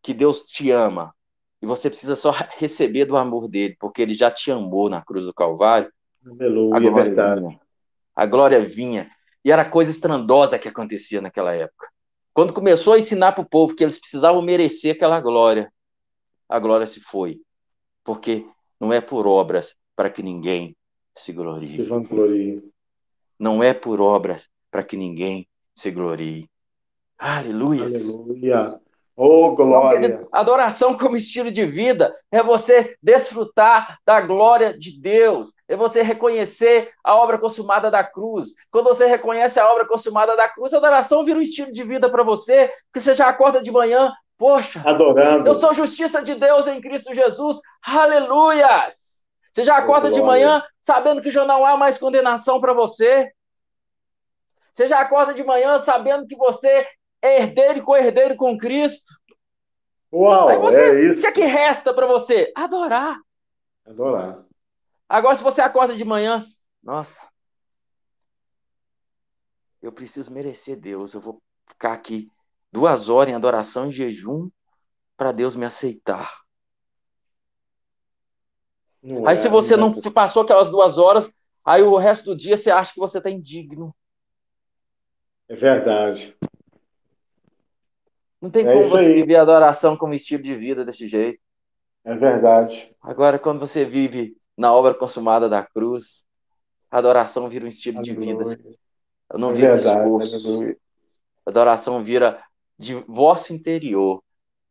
[0.00, 1.12] que Deus te ama
[1.60, 5.26] e você precisa só receber do amor dele, porque ele já te amou na cruz
[5.26, 5.92] do Calvário.
[6.24, 7.60] Aleluia, a glória, vinha,
[8.14, 9.10] a glória vinha.
[9.44, 11.88] E era coisa estrandosa que acontecia naquela época.
[12.32, 15.72] Quando começou a ensinar para o povo que eles precisavam merecer aquela glória,
[16.48, 17.40] a glória se foi.
[18.04, 18.46] Porque
[18.78, 20.76] não é por obras para que ninguém
[21.16, 21.74] se glorie.
[21.74, 21.82] Se
[23.36, 26.48] Não é por obras para que ninguém se glorie.
[27.18, 27.84] Aleluia.
[27.84, 28.80] Aleluia.
[29.20, 30.28] Oh, glória!
[30.30, 36.92] adoração como estilo de vida é você desfrutar da glória de Deus, é você reconhecer
[37.02, 38.50] a obra consumada da cruz.
[38.70, 42.08] Quando você reconhece a obra consumada da cruz, a adoração vira um estilo de vida
[42.08, 45.48] para você, que você já acorda de manhã, poxa, adorando.
[45.48, 47.60] Eu sou justiça de Deus em Cristo Jesus.
[47.84, 49.24] Aleluias!
[49.52, 53.28] Você já acorda oh, de manhã sabendo que já não há mais condenação para você.
[54.78, 56.86] Você já acorda de manhã sabendo que você
[57.20, 59.12] é herdeiro e co-herdeiro com Cristo.
[60.12, 61.18] Uau, Aí você, é isso.
[61.18, 62.52] O que é que resta para você?
[62.54, 63.20] Adorar.
[63.84, 64.44] Adorar.
[65.08, 66.46] Agora, se você acorda de manhã,
[66.80, 67.28] nossa,
[69.82, 71.12] eu preciso merecer Deus.
[71.12, 72.30] Eu vou ficar aqui
[72.70, 74.48] duas horas em adoração e jejum
[75.16, 76.40] para Deus me aceitar.
[79.02, 80.10] Não aí, é, se você não, não é.
[80.10, 81.28] passou aquelas duas horas,
[81.64, 83.92] aí o resto do dia você acha que você está indigno.
[85.48, 86.36] É verdade.
[88.40, 89.14] Não tem é como você aí.
[89.14, 91.40] viver a adoração como estilo de vida desse jeito.
[92.04, 92.94] É verdade.
[93.02, 96.24] Agora, quando você vive na obra consumada da cruz,
[96.90, 98.36] a adoração vira um estilo Aleluia.
[98.36, 98.78] de vida.
[99.34, 100.48] Não é vira verdade, esforço.
[100.48, 100.76] Aleluia.
[101.44, 102.42] A adoração vira
[102.78, 104.22] de vosso interior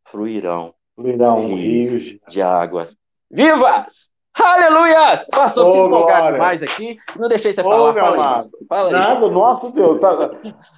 [0.04, 2.96] fluirão, fluirão rios, rios de águas
[3.30, 4.10] vivas.
[4.48, 5.26] Aleluia!
[5.30, 6.98] Pastor, fiquei empolgado demais aqui.
[7.18, 7.92] Não deixei você Ô, falar.
[7.92, 8.50] Meu fala amado.
[8.60, 9.98] Aí, fala Nada, nosso Deus.
[9.98, 10.30] Tá,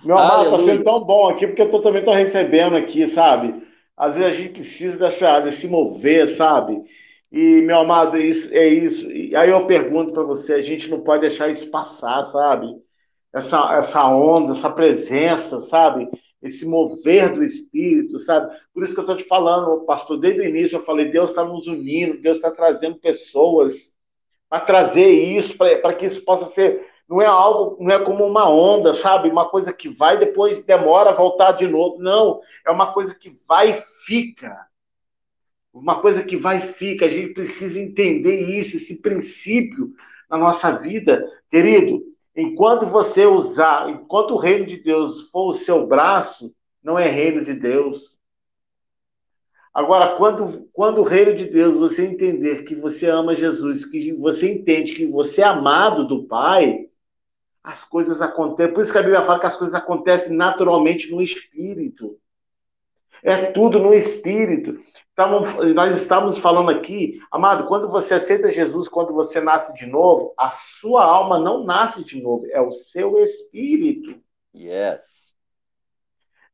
[0.04, 3.62] meu amado, está sendo tão bom aqui, porque eu tô, também estou recebendo aqui, sabe?
[3.96, 6.82] Às vezes a gente precisa dessa, de se mover, sabe?
[7.30, 8.52] E, meu amado, é isso.
[8.52, 9.08] É isso.
[9.08, 12.66] E aí eu pergunto para você, a gente não pode deixar isso passar, sabe?
[13.32, 16.08] Essa, essa onda, essa presença, sabe?
[16.42, 18.56] Esse mover do Espírito, sabe?
[18.72, 21.44] Por isso que eu estou te falando, pastor, desde o início eu falei, Deus está
[21.44, 23.92] nos unindo, Deus está trazendo pessoas
[24.48, 28.48] para trazer isso, para que isso possa ser, não é algo, não é como uma
[28.48, 29.28] onda, sabe?
[29.28, 31.98] Uma coisa que vai depois demora a voltar de novo.
[32.00, 34.66] Não, é uma coisa que vai e fica.
[35.72, 37.06] Uma coisa que vai e fica.
[37.06, 39.92] A gente precisa entender isso, esse princípio
[40.30, 42.00] na nossa vida, querido.
[42.40, 47.44] Enquanto você usar, enquanto o reino de Deus for o seu braço, não é reino
[47.44, 48.16] de Deus.
[49.74, 54.52] Agora, quando, quando o reino de Deus você entender que você ama Jesus, que você
[54.52, 56.88] entende que você é amado do Pai,
[57.62, 58.72] as coisas acontecem.
[58.72, 62.18] Por isso que a Bíblia fala que as coisas acontecem naturalmente no espírito.
[63.22, 64.80] É tudo no espírito.
[65.74, 70.50] Nós estamos falando aqui, amado, quando você aceita Jesus, quando você nasce de novo, a
[70.50, 74.20] sua alma não nasce de novo, é o seu espírito.
[74.54, 75.34] Yes.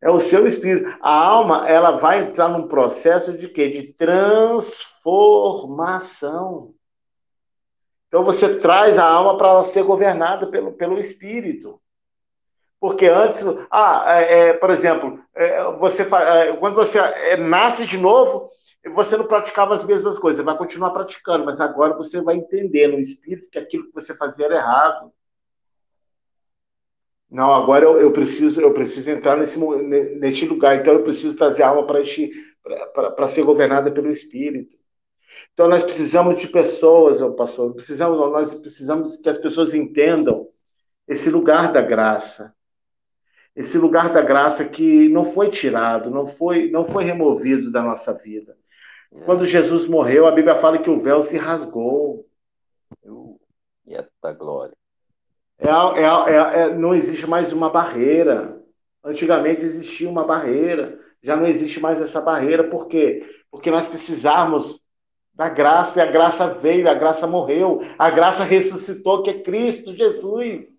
[0.00, 0.96] É o seu espírito.
[1.00, 3.68] A alma, ela vai entrar num processo de quê?
[3.68, 6.74] De transformação.
[8.08, 11.78] Então você traz a alma para ser governada pelo, pelo espírito.
[12.78, 17.96] Porque antes, ah, é, é, por exemplo, é, você é, quando você é, nasce de
[17.96, 18.50] novo,
[18.84, 23.00] você não praticava as mesmas coisas, vai continuar praticando, mas agora você vai entender no
[23.00, 25.12] espírito que aquilo que você fazia era errado.
[27.28, 31.64] Não, agora eu, eu preciso eu preciso entrar nesse, nesse lugar, então eu preciso trazer
[31.64, 34.76] a alma para ser governada pelo espírito.
[35.52, 40.48] Então nós precisamos de pessoas, pastor, precisamos, nós precisamos que as pessoas entendam
[41.08, 42.56] esse lugar da graça
[43.56, 48.12] esse lugar da graça que não foi tirado, não foi, não foi removido da nossa
[48.12, 48.54] vida.
[49.16, 49.24] É.
[49.24, 52.26] Quando Jesus morreu, a Bíblia fala que o véu se rasgou.
[53.86, 54.76] Eita glória.
[55.58, 58.60] É, é, é, é, não existe mais uma barreira.
[59.02, 63.24] Antigamente existia uma barreira, já não existe mais essa barreira, por quê?
[63.50, 64.80] Porque nós precisamos
[65.32, 69.94] da graça, e a graça veio, a graça morreu, a graça ressuscitou, que é Cristo
[69.94, 70.75] Jesus.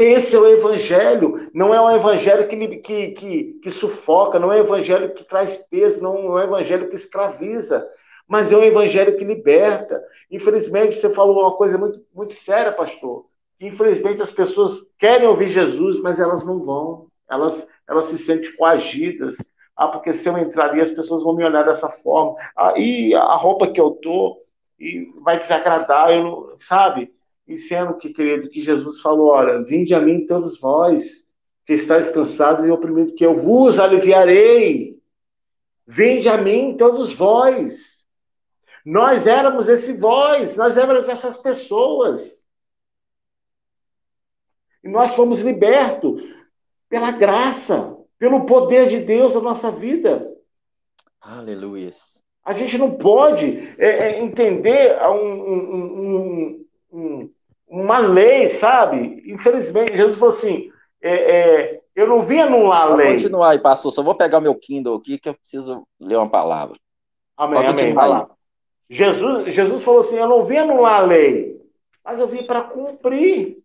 [0.00, 4.58] Esse é o evangelho, não é um evangelho que, que, que, que sufoca, não é
[4.58, 7.84] um evangelho que traz peso, não é um evangelho que escraviza,
[8.28, 10.00] mas é um evangelho que liberta.
[10.30, 13.26] Infelizmente, você falou uma coisa muito, muito séria, pastor.
[13.60, 17.08] Infelizmente, as pessoas querem ouvir Jesus, mas elas não vão.
[17.28, 19.36] Elas, elas se sentem coagidas.
[19.76, 22.36] Ah, porque se eu entrar ali, as pessoas vão me olhar dessa forma.
[22.56, 24.40] Ah, e a roupa que eu tô
[24.78, 27.12] e vai desagradar, eu não, sabe?
[27.48, 31.26] E sendo que, querido, que Jesus falou: olha, vinde a mim todos vós,
[31.64, 34.98] que estáis cansados e oprimidos, que eu vos aliviarei.
[35.86, 38.06] Vinde a mim todos vós.
[38.84, 42.44] Nós éramos esse vós, nós éramos essas pessoas.
[44.84, 46.22] E nós fomos libertos.
[46.88, 50.26] pela graça, pelo poder de Deus na nossa vida.
[51.20, 51.90] Aleluia.
[52.42, 57.30] A gente não pode é, é, entender um, um, um,
[57.68, 59.22] uma lei, sabe?
[59.26, 63.06] Infelizmente, Jesus falou assim: é, é, eu não vim anular a lei.
[63.08, 63.92] Vou continuar aí, pastor.
[63.92, 66.78] Só vou pegar meu Kindle aqui que eu preciso ler uma palavra.
[67.36, 67.94] Amém, amém.
[67.94, 68.28] Vai lá.
[68.90, 71.60] Jesus, Jesus falou assim: eu não vim anular a lei,
[72.04, 73.58] mas eu vim para cumprir.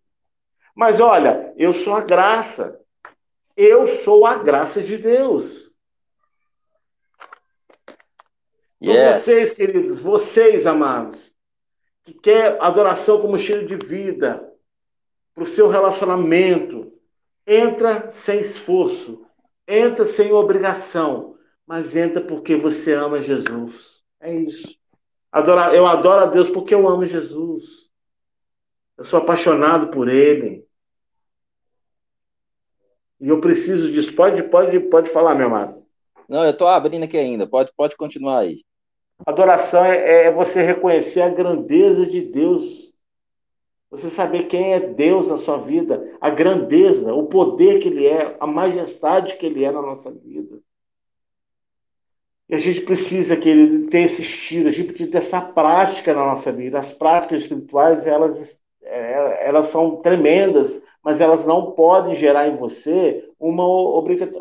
[0.75, 2.79] Mas olha, eu sou a graça.
[3.55, 5.63] Eu sou a graça de Deus.
[8.83, 9.23] Yes.
[9.23, 11.32] vocês, queridos, vocês, amados,
[12.03, 14.51] que quer adoração como estilo de vida,
[15.33, 16.93] para o seu relacionamento,
[17.45, 19.25] entra sem esforço,
[19.67, 24.03] entra sem obrigação, mas entra porque você ama Jesus.
[24.19, 24.67] É isso.
[25.31, 27.89] Adora, eu adoro a Deus porque eu amo Jesus.
[28.97, 30.65] Eu sou apaixonado por Ele.
[33.19, 34.13] E eu preciso disso.
[34.15, 35.83] Pode, pode, pode falar, meu amado.
[36.29, 37.47] Não, eu estou abrindo aqui ainda.
[37.47, 38.63] Pode, pode continuar aí.
[39.25, 42.91] Adoração é, é você reconhecer a grandeza de Deus.
[43.89, 48.35] Você saber quem é Deus na sua vida, a grandeza, o poder que Ele é,
[48.39, 50.59] a majestade que Ele é na nossa vida.
[52.49, 56.13] E a gente precisa que Ele tenha esse estilo, a gente precisa ter essa prática
[56.13, 56.79] na nossa vida.
[56.79, 63.29] As práticas espirituais, elas, é, elas são tremendas, mas elas não podem gerar em você
[63.39, 63.63] uma,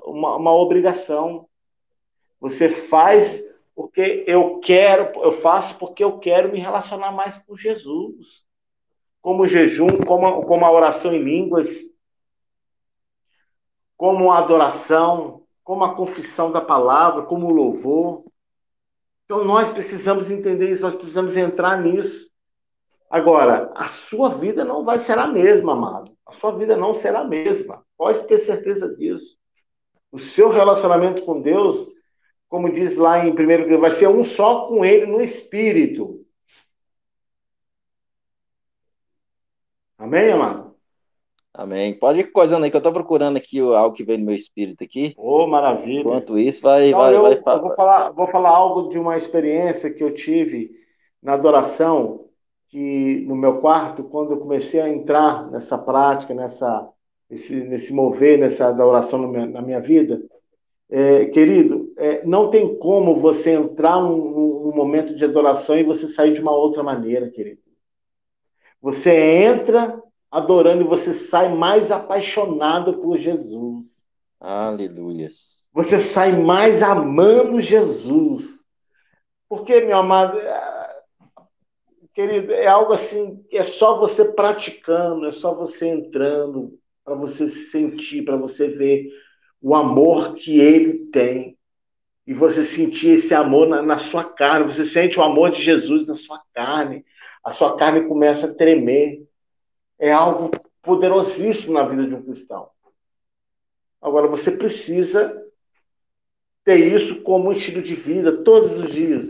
[0.07, 1.47] uma, uma obrigação.
[2.41, 8.43] Você faz porque eu quero, eu faço porque eu quero me relacionar mais com Jesus.
[9.21, 11.81] Como o jejum, como como a oração em línguas,
[13.97, 18.25] como a adoração, como a confissão da palavra, como o louvor.
[19.25, 22.31] Então nós precisamos entender isso, nós precisamos entrar nisso.
[23.09, 26.17] Agora, a sua vida não vai ser a mesma, amado.
[26.27, 27.85] A sua vida não será a mesma.
[27.97, 29.37] Pode ter certeza disso.
[30.11, 31.92] O seu relacionamento com Deus
[32.53, 36.23] como diz lá em primeiro vai ser um só com ele no espírito.
[39.97, 40.75] Amém, amado?
[41.55, 41.99] Amém.
[41.99, 44.85] Pode ir coisando aí, que eu estou procurando aqui algo que vem no meu espírito
[44.85, 45.15] aqui.
[45.17, 46.01] Ô, oh, maravilha.
[46.01, 46.89] Enquanto isso, vai.
[46.89, 50.13] Então, vai, eu, vai, eu vou, falar, vou falar algo de uma experiência que eu
[50.13, 50.73] tive
[51.23, 52.27] na adoração,
[52.69, 56.87] que no meu quarto, quando eu comecei a entrar nessa prática, nessa,
[57.31, 60.23] nesse, nesse mover, nessa adoração na minha, na minha vida,
[60.91, 66.07] é, querido, é, não tem como você entrar num, num, momento de adoração e você
[66.07, 67.61] sair de uma outra maneira, querido.
[68.81, 74.05] Você entra adorando e você sai mais apaixonado por Jesus.
[74.41, 75.29] Aleluia.
[75.73, 78.61] Você sai mais amando Jesus.
[79.49, 80.87] Porque, meu amado, é,
[82.15, 87.71] querido, é algo assim, é só você praticando, é só você entrando, para você se
[87.71, 89.09] sentir, para você ver
[89.61, 91.57] o amor que ele tem.
[92.27, 96.07] E você sentir esse amor na, na, sua carne, você sente o amor de Jesus
[96.07, 97.05] na sua carne,
[97.45, 99.27] a sua carne começa a tremer.
[99.99, 100.51] É algo
[100.81, 102.69] poderosíssimo na vida de um cristão.
[104.01, 105.41] Agora, você precisa
[106.65, 109.29] ter isso como estilo de vida todos os dias.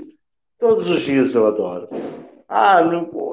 [0.58, 1.88] Todos os dias eu adoro.
[2.48, 2.80] Ah,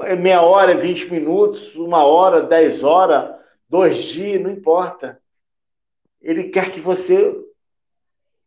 [0.04, 3.36] é meia hora, é 20 minutos, uma hora, dez horas,
[3.68, 5.22] dois dias, não importa.
[6.22, 7.36] Ele quer que você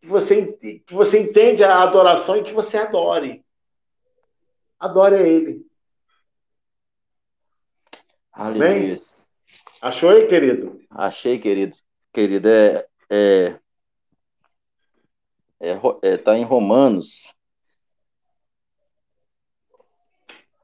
[0.03, 3.44] que você, que você entenda a adoração e que você adore.
[4.78, 5.64] Adore a Ele.
[8.32, 8.96] Aleluia.
[9.80, 10.80] Achou aí, querido?
[10.90, 11.76] Achei, querido.
[12.12, 13.61] Querido, é, é,
[15.61, 17.32] é, é, tá em Romanos.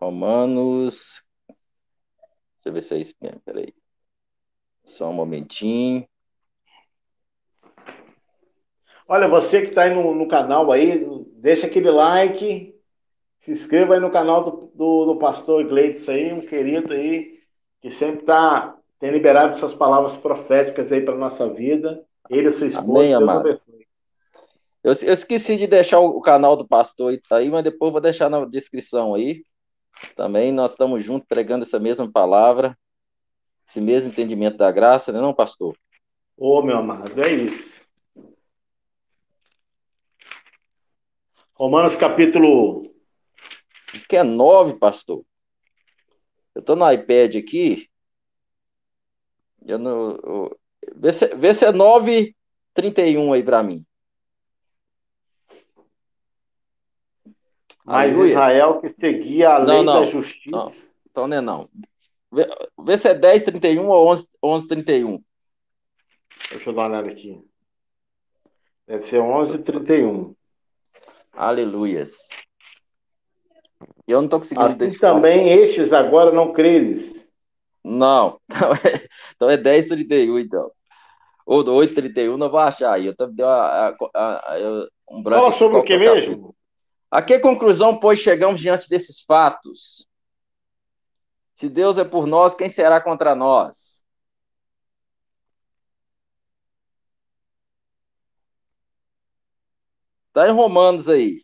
[0.00, 1.22] Romanos.
[2.56, 3.72] Deixa eu ver se é isso mesmo, peraí.
[4.84, 6.07] Só um momentinho.
[9.08, 11.02] Olha, você que está aí no, no, canal aí,
[11.32, 12.74] deixa aquele like,
[13.38, 17.40] se inscreva aí no canal do, do, do pastor Gleidson aí, um querido aí,
[17.80, 22.04] que sempre está tem liberado suas palavras proféticas aí para nossa vida.
[22.28, 23.40] Ele e sua esposa, Amém, Deus amado.
[23.40, 23.86] abençoe.
[24.82, 28.44] Eu, eu, esqueci de deixar o, canal do pastor aí, mas depois vou deixar na
[28.44, 29.44] descrição aí.
[30.14, 32.76] Também nós estamos juntos pregando essa mesma palavra,
[33.68, 35.76] esse mesmo entendimento da graça, né, não, pastor?
[36.36, 37.77] Ô, oh, meu amado, é isso.
[41.58, 42.82] Romanos capítulo.
[44.08, 45.24] Que é 9, pastor.
[46.54, 47.90] Eu estou no iPad aqui.
[49.66, 50.60] Eu não, eu...
[50.94, 53.84] Vê, se, vê se é 9,31 aí para mim.
[57.84, 58.30] Mas Aleluia.
[58.30, 60.50] Israel que seguia a lei não, não, da justiça.
[60.50, 60.72] Não,
[61.10, 61.68] então não é não.
[62.30, 62.46] Vê,
[62.84, 65.14] vê se é 10,31 ou 11,31.
[65.14, 65.24] 11,
[66.50, 67.42] Deixa eu dar uma olhada aqui.
[68.86, 70.37] Deve ser 11h31.
[71.38, 72.30] Aleluias.
[74.08, 75.14] Eu não estou conseguindo assim identificar.
[75.14, 77.28] também estes agora não creres.
[77.84, 78.40] Não.
[78.50, 80.68] Então é, então é 10h31, então.
[81.46, 83.06] Ou 8h31 não vou achar aí.
[83.06, 83.96] Eu também dei uma,
[85.08, 85.44] um branco.
[85.44, 86.56] Fala sobre o que mesmo?
[87.08, 90.04] A que conclusão, pois, chegamos diante desses fatos?
[91.54, 93.97] Se Deus é por nós, quem será contra nós?
[100.38, 101.42] Está em Romanos aí.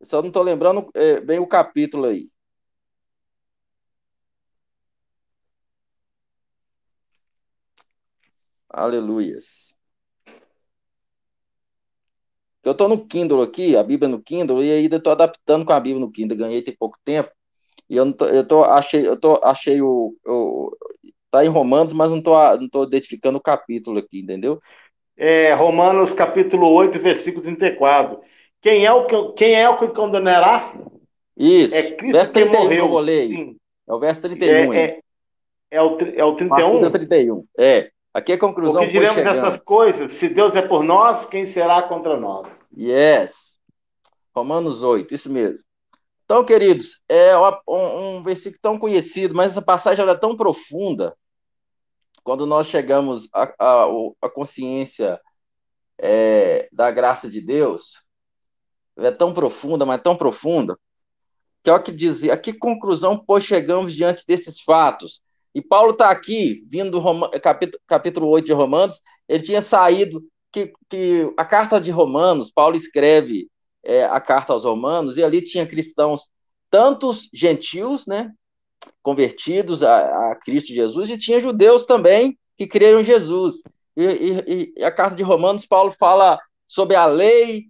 [0.00, 2.28] Eu só não estou lembrando é, bem o capítulo aí.
[8.68, 9.72] Aleluias.
[12.64, 15.78] Eu estou no Kindle aqui, a Bíblia no Kindle, e ainda estou adaptando com a
[15.78, 16.36] Bíblia no Kindle.
[16.36, 17.30] Ganhei tem pouco tempo.
[17.88, 20.76] E eu, não tô, eu tô, achei, eu tô, achei o, o.
[21.30, 24.60] Tá em Romanos, mas não tô, não tô identificando o capítulo aqui, entendeu?
[25.22, 28.18] É, Romanos capítulo 8, versículo 34.
[28.62, 30.72] Quem é o que, quem é o que condenará?
[31.36, 31.74] Isso.
[31.74, 33.56] É Cristo verso 31, que morreu.
[33.86, 34.72] É o verso 31.
[34.72, 35.00] É, é,
[35.72, 36.90] é, o, é o 31?
[36.90, 37.44] 31.
[37.58, 37.90] É.
[38.14, 38.82] Aqui é a conclusão.
[38.82, 40.14] O que diremos dessas coisas?
[40.14, 42.66] Se Deus é por nós, quem será contra nós?
[42.74, 43.58] Yes.
[44.34, 45.66] Romanos 8, isso mesmo.
[46.24, 47.36] Então, queridos, é
[47.68, 51.14] um, um versículo tão conhecido, mas essa passagem é tão profunda.
[52.30, 55.20] Quando nós chegamos à, consciência
[55.98, 58.04] é, da graça de Deus,
[58.96, 60.78] é tão profunda, mas tão profunda,
[61.60, 65.20] que é o que dizia, a que conclusão, pois, chegamos diante desses fatos?
[65.52, 70.22] E Paulo está aqui, vindo do capítulo, capítulo 8 de Romanos, ele tinha saído,
[70.52, 73.48] que, que a carta de Romanos, Paulo escreve
[73.82, 76.30] é, a carta aos Romanos, e ali tinha cristãos,
[76.70, 78.30] tantos gentios, né,
[79.02, 83.62] convertidos a, a Cristo Jesus, e tinha judeus também que creram em Jesus.
[83.96, 87.64] E, e, e, a carta de Romanos, Paulo fala sobre a lei,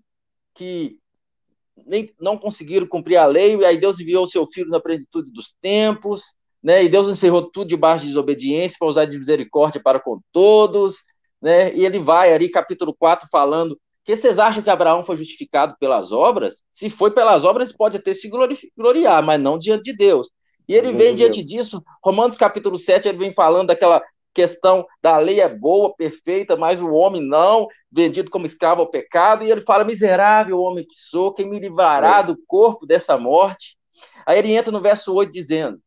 [0.54, 0.98] que
[1.86, 5.30] nem, não conseguiram cumprir a lei, e aí Deus enviou o seu filho na plenitude
[5.30, 9.98] dos tempos, né, e Deus encerrou tudo debaixo de desobediência para usar de misericórdia para
[9.98, 10.96] com todos,
[11.40, 15.76] né, e ele vai ali, capítulo 4, falando que vocês acham que Abraão foi justificado
[15.78, 16.62] pelas obras?
[16.72, 18.30] Se foi pelas obras, pode até se
[18.76, 20.30] gloriar, mas não diante de Deus.
[20.68, 24.02] E ele vem diante disso, Romanos capítulo 7, ele vem falando daquela
[24.32, 29.42] questão da lei é boa, perfeita, mas o homem não, vendido como escravo ao pecado,
[29.42, 32.22] e ele fala, miserável homem que sou, quem me livrará é.
[32.22, 33.76] do corpo dessa morte?
[34.24, 35.80] Aí ele entra no verso 8 dizendo,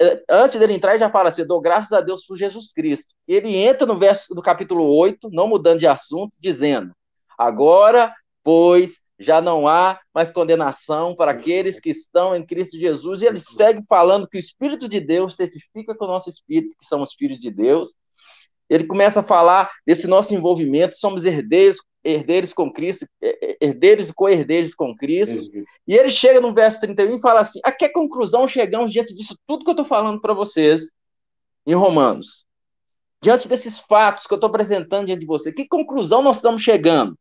[0.00, 3.14] é, antes dele entrar, ele já fala assim, dou graças a Deus por Jesus Cristo.
[3.28, 6.92] E ele entra no verso do capítulo 8, não mudando de assunto, dizendo,
[7.38, 13.20] Agora, pois, já não há mais condenação para aqueles que estão em Cristo Jesus.
[13.20, 16.86] E ele segue falando que o Espírito de Deus testifica com o nosso espírito que
[16.86, 17.94] somos filhos de Deus.
[18.68, 23.06] Ele começa a falar desse nosso envolvimento, somos herdeiros, herdeiros com Cristo,
[23.60, 25.50] herdeiros e co-herdeiros com Cristo.
[25.86, 29.36] E ele chega no verso 31 e fala assim: a que conclusão chegamos diante disso
[29.46, 30.90] tudo que eu estou falando para vocês
[31.66, 32.46] em Romanos?
[33.20, 37.18] Diante desses fatos que eu estou apresentando diante de você, que conclusão nós estamos chegando?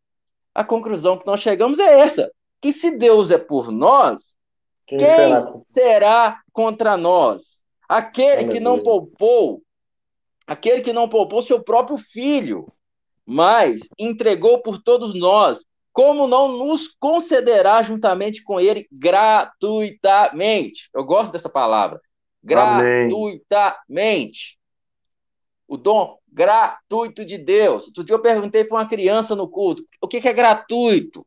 [0.57, 4.35] A conclusão que nós chegamos é essa: que se Deus é por nós,
[4.87, 5.53] quem, quem será?
[5.63, 6.41] será?
[6.51, 7.61] contra nós?
[7.87, 9.61] Aquele que não poupou,
[10.47, 12.67] aquele que não poupou seu próprio filho,
[13.23, 20.89] mas entregou por todos nós, como não nos concederá juntamente com ele gratuitamente?
[20.91, 22.01] Eu gosto dessa palavra.
[22.43, 24.56] Gratuitamente.
[25.67, 27.87] O dom gratuito de Deus.
[27.87, 31.21] Outro dia eu perguntei para uma criança no culto: o que, que é gratuito?
[31.21, 31.25] O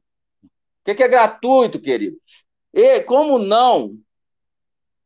[0.85, 2.17] que, que é gratuito, querido?
[2.73, 3.97] E como não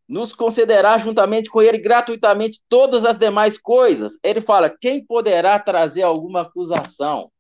[0.07, 4.19] nos concederá juntamente com ele gratuitamente todas as demais coisas?
[4.23, 7.31] Ele fala: quem poderá trazer alguma acusação?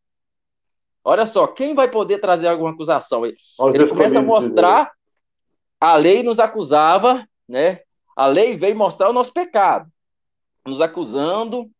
[1.04, 3.26] Olha só, quem vai poder trazer alguma acusação?
[3.26, 3.36] Ele,
[3.74, 4.90] ele começa a mostrar,
[5.78, 7.80] a lei nos acusava, né?
[8.16, 9.86] A lei veio mostrar o nosso pecado,
[10.64, 11.70] nos acusando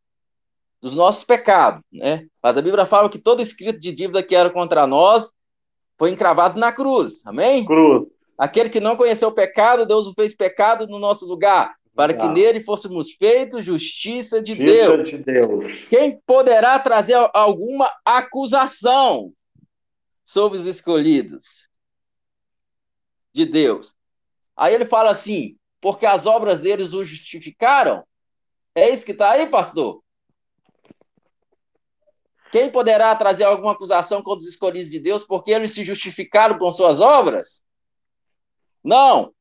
[0.84, 2.26] dos nossos pecados, né?
[2.42, 5.32] Mas a Bíblia fala que todo escrito de dívida que era contra nós
[5.96, 7.64] foi encravado na cruz, amém?
[7.64, 8.06] Cruz.
[8.36, 12.16] Aquele que não conheceu o pecado, Deus o fez pecado no nosso lugar, para ah.
[12.18, 15.08] que nele fôssemos feitos justiça de justiça Deus.
[15.08, 15.84] de Deus.
[15.86, 19.32] Quem poderá trazer alguma acusação
[20.22, 21.66] sobre os escolhidos
[23.32, 23.94] de Deus?
[24.54, 28.04] Aí ele fala assim, porque as obras deles o justificaram.
[28.74, 30.03] É isso que está aí, pastor?
[32.54, 36.70] Quem poderá trazer alguma acusação contra os escolhidos de Deus porque eles se justificaram com
[36.70, 37.60] suas obras?
[38.80, 39.34] Não.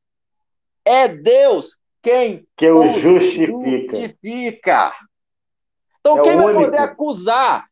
[0.84, 3.96] É Deus quem que o justifica.
[3.96, 4.92] justifica.
[6.00, 7.68] Então, é quem vai poder acusar?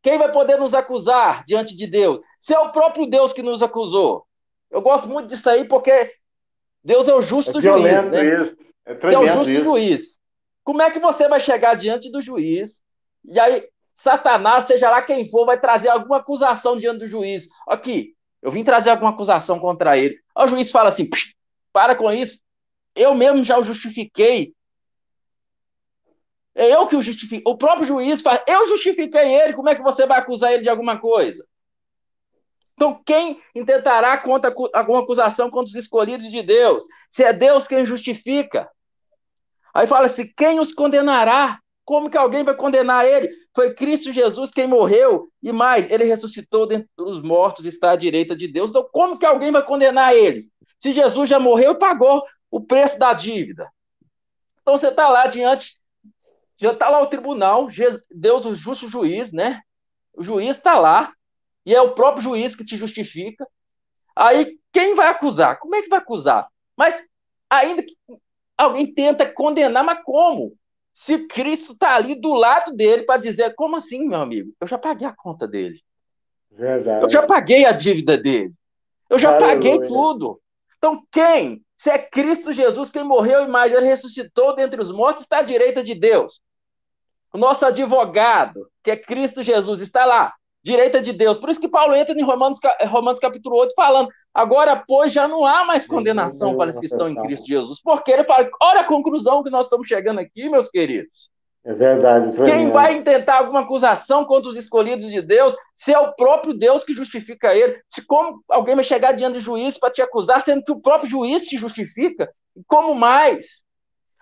[0.00, 2.20] Quem vai poder nos acusar diante de Deus?
[2.38, 4.24] Se é o próprio Deus que nos acusou.
[4.70, 6.14] Eu gosto muito disso aí porque
[6.84, 8.04] Deus é o justo é juiz.
[8.04, 8.44] Né?
[8.44, 8.56] Isso.
[8.86, 9.64] É Se é o justo isso.
[9.64, 10.20] juiz.
[10.62, 12.80] Como é que você vai chegar diante do juiz
[13.24, 17.48] e aí Satanás, seja lá quem for, vai trazer alguma acusação diante do juiz?
[17.66, 20.18] Aqui, eu vim trazer alguma acusação contra ele.
[20.36, 21.08] o juiz fala assim:
[21.72, 22.38] para com isso,
[22.94, 24.54] eu mesmo já o justifiquei.
[26.54, 27.42] É eu que o justifiquei.
[27.46, 30.68] O próprio juiz fala: eu justifiquei ele, como é que você vai acusar ele de
[30.68, 31.46] alguma coisa?
[32.74, 36.82] Então, quem intentará contra alguma acusação contra os escolhidos de Deus?
[37.10, 38.68] Se é Deus quem justifica.
[39.72, 41.58] Aí fala assim: quem os condenará?
[41.92, 43.28] Como que alguém vai condenar ele?
[43.54, 48.34] Foi Cristo Jesus quem morreu e mais, ele ressuscitou dentre os mortos, está à direita
[48.34, 48.70] de Deus.
[48.70, 50.48] Então, como que alguém vai condenar eles?
[50.80, 53.70] Se Jesus já morreu e pagou o preço da dívida.
[54.62, 55.78] Então você está lá diante,
[56.56, 57.68] já está lá o tribunal,
[58.10, 59.60] Deus, o justo juiz, né?
[60.14, 61.12] O juiz está lá,
[61.66, 63.46] e é o próprio juiz que te justifica.
[64.16, 65.58] Aí quem vai acusar?
[65.58, 66.48] Como é que vai acusar?
[66.74, 67.06] Mas
[67.50, 67.94] ainda que
[68.56, 70.56] alguém tenta condenar, mas como?
[70.92, 74.52] Se Cristo está ali do lado dele para dizer, como assim, meu amigo?
[74.60, 75.80] Eu já paguei a conta dele.
[76.50, 77.02] Verdade.
[77.02, 78.52] Eu já paguei a dívida dele.
[79.08, 79.54] Eu já Aleluia.
[79.54, 80.40] paguei tudo.
[80.76, 81.64] Então, quem?
[81.76, 85.42] Se é Cristo Jesus quem morreu e mais, ele ressuscitou dentre os mortos, está à
[85.42, 86.40] direita de Deus.
[87.32, 91.38] O nosso advogado, que é Cristo Jesus, está lá direita de Deus.
[91.38, 92.58] Por isso que Paulo entra em Romanos,
[92.88, 97.08] Romanos capítulo 8 falando, agora, pois, já não há mais condenação para os que estão
[97.08, 97.80] em Cristo Jesus.
[97.82, 101.30] Porque ele fala, olha a conclusão que nós estamos chegando aqui, meus queridos.
[101.64, 102.32] É verdade.
[102.44, 106.82] Quem vai intentar alguma acusação contra os escolhidos de Deus, se é o próprio Deus
[106.82, 110.64] que justifica ele, se como alguém vai chegar diante do juiz para te acusar, sendo
[110.64, 112.28] que o próprio juiz te justifica,
[112.66, 113.62] como mais?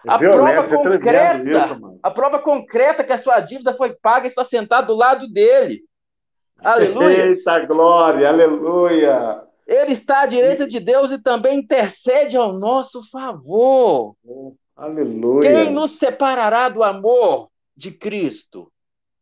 [0.07, 4.89] A prova concreta, isso, a prova concreta que a sua dívida foi paga está sentado
[4.89, 5.83] do lado dele.
[6.63, 7.27] Aleluia.
[7.27, 9.43] Eita glória, aleluia.
[9.67, 14.17] Ele está à direita de Deus e também intercede ao nosso favor.
[14.77, 15.49] aleluia.
[15.49, 18.71] Quem nos separará do amor de Cristo?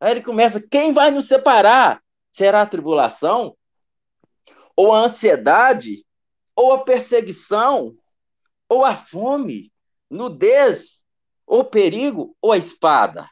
[0.01, 2.01] Aí ele começa: quem vai nos separar?
[2.33, 3.55] Será a tribulação?
[4.77, 6.05] Ou a ansiedade?
[6.57, 7.95] Ou a perseguição?
[8.69, 9.73] Ou a fome?
[10.11, 11.05] Nudez?
[11.47, 12.35] Ou perigo?
[12.41, 13.29] Ou a espada?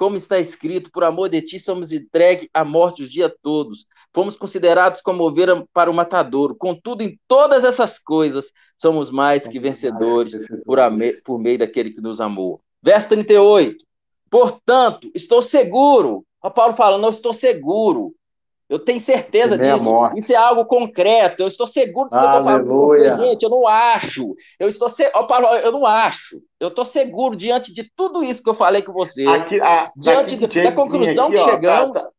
[0.00, 3.84] Como está escrito, por amor de ti somos entregues à morte os dias todos.
[4.14, 6.54] Fomos considerados como ovelha para o matadouro.
[6.54, 10.78] Contudo, em todas essas coisas, somos mais que vencedores por,
[11.22, 12.62] por meio daquele que nos amou.
[12.82, 13.84] Verso 38.
[14.30, 16.24] Portanto, estou seguro.
[16.42, 18.14] O Paulo fala, não estou seguro.
[18.70, 19.90] Eu tenho certeza disso.
[20.14, 21.42] Isso é algo concreto.
[21.42, 23.16] Eu estou seguro do que eu estou falando.
[23.16, 24.36] Gente, eu não acho.
[24.60, 25.10] Eu estou se...
[25.10, 26.40] Paulo, eu não acho.
[26.60, 29.26] Eu estou seguro diante de tudo isso que eu falei com você.
[29.26, 31.98] Aqui, a, diante de, da conclusão aqui, que ó, chegamos.
[31.98, 32.10] Tá,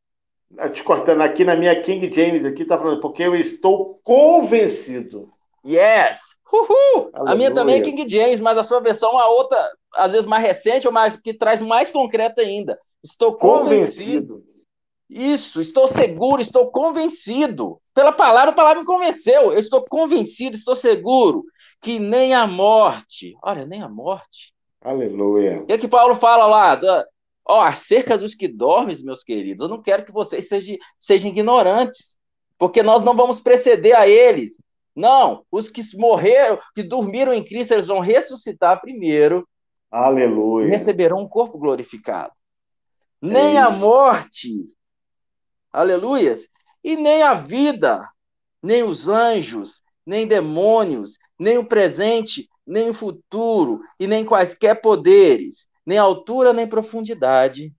[0.58, 5.30] tá, te cortando aqui na minha King James aqui, tá falando, porque eu estou convencido.
[5.66, 6.20] Yes!
[6.52, 7.12] Uhul!
[7.14, 9.58] A minha também é King James, mas a sua versão é outra,
[9.96, 12.78] às vezes mais recente, ou mais que traz mais concreto ainda.
[13.02, 14.34] Estou convencido.
[14.34, 14.51] convencido
[15.12, 17.80] isso, estou seguro, estou convencido.
[17.94, 19.52] Pela palavra, a palavra me convenceu.
[19.52, 21.44] Eu estou convencido, estou seguro
[21.82, 24.54] que nem a morte, olha, nem a morte.
[24.80, 25.66] Aleluia.
[25.68, 27.06] E é que Paulo fala lá, da,
[27.46, 32.16] ó, acerca dos que dormem, meus queridos, eu não quero que vocês sejam, sejam ignorantes,
[32.58, 34.62] porque nós não vamos preceder a eles.
[34.96, 39.48] Não, os que morreram, que dormiram em Cristo, eles vão ressuscitar primeiro.
[39.90, 40.68] Aleluia.
[40.68, 42.34] E receberão um corpo glorificado.
[43.24, 43.68] É Nem isso.
[43.68, 44.70] a morte,
[45.72, 46.48] aleluias,
[46.84, 48.08] e nem a vida,
[48.62, 55.68] nem os anjos, nem demônios, nem o presente, nem o futuro, e nem quaisquer poderes,
[55.86, 57.74] nem altura, nem profundidade,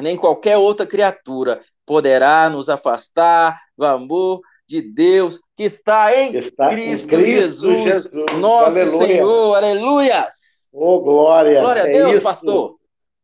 [0.00, 6.68] nem qualquer outra criatura poderá nos afastar do amor de Deus que está em, está
[6.68, 9.06] Cristo, em Cristo Jesus, Jesus, nosso aleluia.
[9.06, 9.56] Senhor.
[9.56, 10.68] Aleluias!
[10.70, 11.60] Oh, glória!
[11.60, 12.22] Glória a é Deus, isso.
[12.22, 12.76] pastor!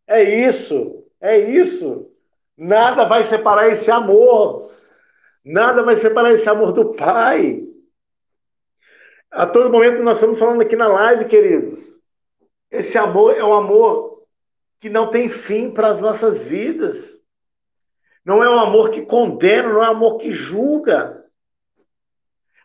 [0.08, 2.10] É isso, é isso.
[2.56, 4.72] Nada vai separar esse amor.
[5.44, 7.62] Nada vai separar esse amor do Pai.
[9.30, 11.78] A todo momento nós estamos falando aqui na live, queridos.
[12.70, 14.24] Esse amor é um amor
[14.80, 17.18] que não tem fim para as nossas vidas.
[18.24, 21.24] Não é um amor que condena, não é um amor que julga.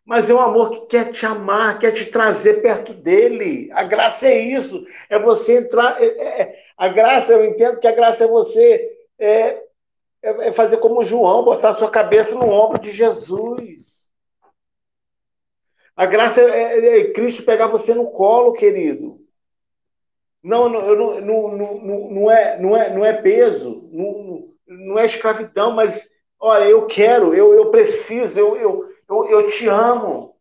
[0.06, 3.70] Mas é um amor que quer te amar, quer te trazer perto dele.
[3.74, 4.86] A graça é isso.
[5.10, 6.02] É você entrar.
[6.02, 8.90] É, é, a graça, eu entendo que a graça é você
[9.20, 9.62] é,
[10.22, 14.08] é, é fazer como João, botar sua cabeça no ombro de Jesus.
[15.96, 19.20] A graça é, é, é Cristo pegar você no colo, querido.
[20.42, 25.06] Não, não, não, não, não, não, é, não, é, não é peso, não, não é
[25.06, 26.10] escravidão, mas
[26.40, 30.38] olha, eu quero, eu, eu preciso, eu, eu, eu, eu te amo.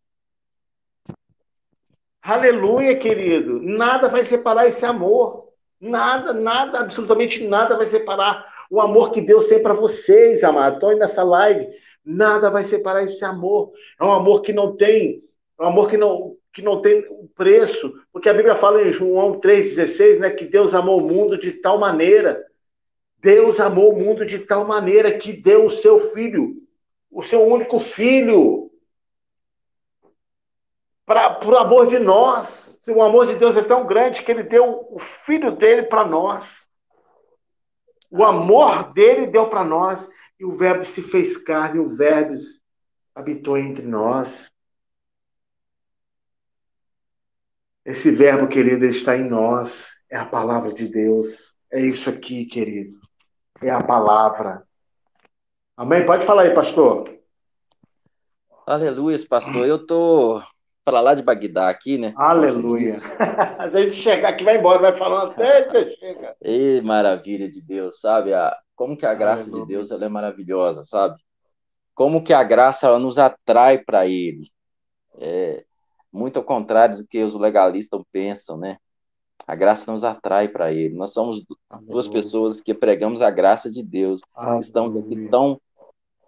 [2.23, 3.61] Aleluia, querido.
[3.61, 5.49] Nada vai separar esse amor.
[5.81, 10.77] Nada, nada, absolutamente nada vai separar o amor que Deus tem para vocês, amados.
[10.77, 11.69] Estão aí nessa live.
[12.05, 13.73] Nada vai separar esse amor.
[14.01, 15.23] É um amor que não tem,
[15.59, 17.05] é um amor que não, que não tem
[17.35, 21.53] preço, porque a Bíblia fala em João 3,16, né, que Deus amou o mundo de
[21.53, 22.45] tal maneira,
[23.20, 26.57] Deus amou o mundo de tal maneira que deu o seu filho,
[27.11, 28.70] o seu único filho,
[31.09, 32.78] para por amor de nós.
[32.86, 36.68] O amor de Deus é tão grande que ele deu o filho dele para nós.
[38.11, 40.09] O amor dele deu para nós
[40.39, 42.35] e o verbo se fez carne, o verbo
[43.15, 44.51] habitou entre nós.
[47.85, 49.89] Esse verbo, querido, está em nós.
[50.11, 51.55] É a palavra de Deus.
[51.71, 52.99] É isso aqui, querido.
[53.61, 54.63] É a palavra.
[55.77, 56.05] Amém?
[56.05, 57.19] Pode falar aí, pastor.
[58.67, 59.67] Aleluia, pastor.
[59.67, 60.43] Eu tô
[60.89, 62.15] para lá de Bagdá aqui, né?
[62.16, 62.94] Aleluia.
[63.59, 66.35] A gente chegar aqui, vai embora, vai falando até você chega.
[66.40, 68.32] Ei, maravilha de Deus, sabe?
[68.32, 69.66] A, como que a graça Aleluia.
[69.66, 71.20] de Deus ela é maravilhosa, sabe?
[71.94, 74.51] Como que a graça ela nos atrai para Ele.
[75.19, 75.62] É,
[76.10, 78.78] muito ao contrário do que os legalistas pensam, né?
[79.47, 80.94] A graça nos atrai para Ele.
[80.94, 81.44] Nós somos
[81.82, 84.23] duas pessoas que pregamos a graça de Deus,
[84.59, 85.60] estamos aqui tão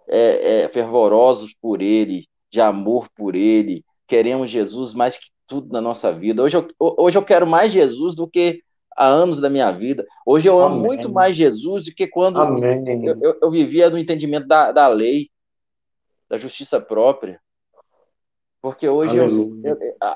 [0.07, 5.81] é, é, fervorosos por Ele, de amor por Ele, queremos Jesus mais que tudo na
[5.81, 6.43] nossa vida.
[6.43, 8.61] Hoje eu, hoje eu quero mais Jesus do que
[8.97, 10.05] há anos da minha vida.
[10.27, 10.87] Hoje eu amo Amém.
[10.87, 15.31] muito mais Jesus do que quando eu, eu, eu, vivia no entendimento da, da lei,
[16.29, 17.41] da justiça própria.
[18.61, 19.29] Porque hoje eu,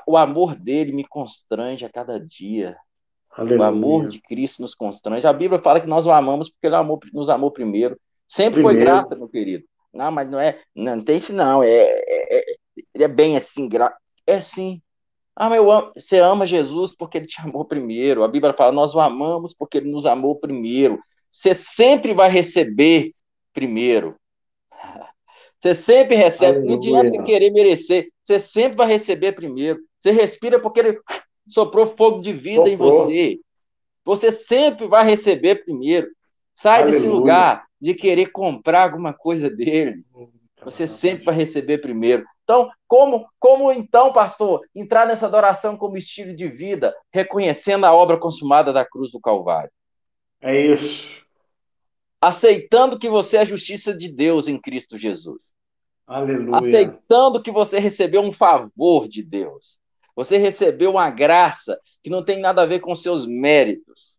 [0.05, 2.75] o amor dele me constrange a cada dia.
[3.31, 3.61] Aleluia.
[3.61, 5.25] O amor de Cristo nos constrange.
[5.25, 7.97] A Bíblia fala que nós o amamos porque ele amou, nos amou primeiro.
[8.27, 8.77] Sempre primeiro.
[8.77, 9.63] foi graça, meu querido.
[9.93, 10.59] Não, mas não é.
[10.75, 11.63] Não, não tem isso, não.
[11.63, 12.55] É, é, é,
[12.93, 13.67] ele é bem assim.
[13.67, 13.95] Gra...
[14.25, 14.81] É assim.
[15.35, 18.23] Ah, mas amo, você ama Jesus porque ele te amou primeiro.
[18.23, 20.99] A Bíblia fala: nós o amamos porque ele nos amou primeiro.
[21.31, 23.13] Você sempre vai receber
[23.53, 24.15] primeiro.
[25.57, 26.69] Você sempre recebe, Aleluia.
[26.69, 29.79] não adianta você querer merecer, você sempre vai receber primeiro.
[29.99, 30.99] Você respira porque ele
[31.47, 32.71] soprou fogo de vida soprou.
[32.71, 33.39] em você.
[34.03, 36.07] Você sempre vai receber primeiro.
[36.53, 36.99] Sai Aleluia.
[36.99, 40.03] desse lugar de querer comprar alguma coisa dele.
[40.65, 42.25] Você sempre vai receber primeiro.
[42.43, 48.17] Então, como, como então, pastor, entrar nessa adoração como estilo de vida, reconhecendo a obra
[48.17, 49.71] consumada da cruz do Calvário?
[50.41, 51.25] É isso
[52.25, 55.53] aceitando que você é a justiça de Deus em Cristo Jesus.
[56.07, 56.57] Aleluia.
[56.57, 59.79] Aceitando que você recebeu um favor de Deus.
[60.15, 64.17] Você recebeu uma graça que não tem nada a ver com seus méritos.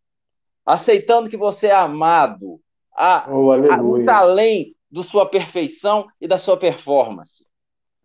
[0.64, 2.60] Aceitando que você é amado
[2.96, 7.46] a, oh, a muito além da sua perfeição e da sua performance.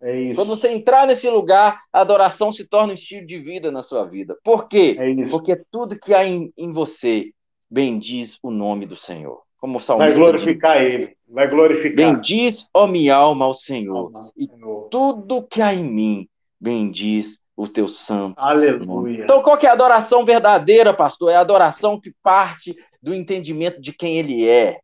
[0.02, 0.36] É isso.
[0.36, 4.04] Quando você entrar nesse lugar, a adoração se torna um estilo de vida na sua
[4.06, 4.36] vida.
[4.44, 4.96] Por quê?
[5.00, 7.32] É Porque tudo que há em, em você
[7.70, 10.12] bendiz o nome do Senhor como salmista.
[10.12, 11.96] Vai glorificar diz, ele, vai glorificar.
[11.96, 14.48] Bendiz, ó minha alma, ao Senhor, alma, e
[14.90, 16.28] tudo que há em mim,
[16.60, 18.34] bendiz o teu santo.
[18.38, 18.86] Aleluia.
[18.86, 19.22] Nome.
[19.22, 21.32] Então, qual que é a adoração verdadeira, pastor?
[21.32, 24.80] É a adoração que parte do entendimento de quem ele é.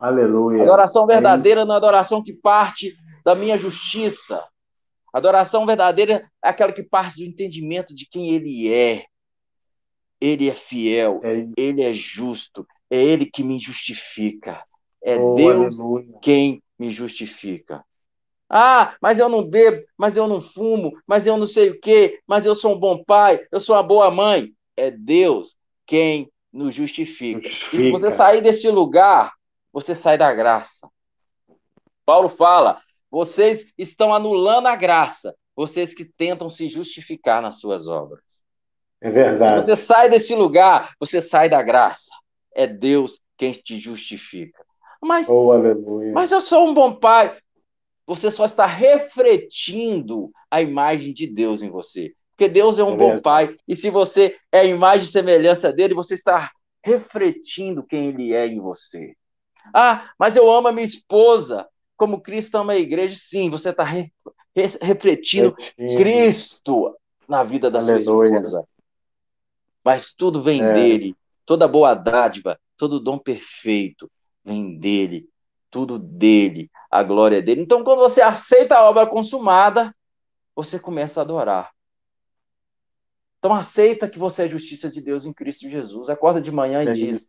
[0.00, 0.62] Aleluia.
[0.62, 4.42] Adoração verdadeira é não é adoração que parte da minha justiça.
[5.12, 9.04] Adoração verdadeira é aquela que parte do entendimento de quem ele é.
[10.18, 11.46] Ele é fiel, é.
[11.56, 14.62] ele é justo, é Ele que me justifica.
[15.02, 16.18] É oh, Deus aleluia.
[16.20, 17.82] quem me justifica.
[18.48, 22.20] Ah, mas eu não bebo, mas eu não fumo, mas eu não sei o quê,
[22.26, 24.52] mas eu sou um bom pai, eu sou uma boa mãe.
[24.76, 25.56] É Deus
[25.86, 27.48] quem nos justifica.
[27.48, 27.76] justifica.
[27.76, 29.32] E se você sair desse lugar,
[29.72, 30.88] você sai da graça.
[32.04, 32.80] Paulo fala:
[33.10, 38.40] vocês estão anulando a graça, vocês que tentam se justificar nas suas obras.
[39.00, 39.60] É verdade.
[39.60, 42.10] Se você sai desse lugar, você sai da graça
[42.54, 44.62] é Deus quem te justifica.
[45.02, 45.50] Mas, oh,
[46.12, 47.36] mas eu sou um bom pai.
[48.06, 52.12] Você só está refletindo a imagem de Deus em você.
[52.32, 53.56] Porque Deus é um é bom pai.
[53.66, 56.50] E se você é a imagem e semelhança dele, você está
[56.84, 59.14] refletindo quem ele é em você.
[59.74, 63.16] Ah, mas eu amo a minha esposa como Cristo ama a igreja.
[63.16, 64.12] Sim, você está re,
[64.54, 66.96] re, refletindo Cristo
[67.28, 68.02] na vida da Aleluia.
[68.02, 68.68] sua esposa.
[69.84, 70.72] Mas tudo vem é.
[70.72, 71.16] dele
[71.50, 74.08] Toda boa dádiva, todo dom perfeito
[74.44, 75.28] vem dele,
[75.68, 77.62] tudo dele, a glória é dele.
[77.62, 79.92] Então, quando você aceita a obra consumada,
[80.54, 81.72] você começa a adorar.
[83.40, 86.08] Então aceita que você é justiça de Deus em Cristo Jesus.
[86.08, 87.26] Acorda de manhã e é diz: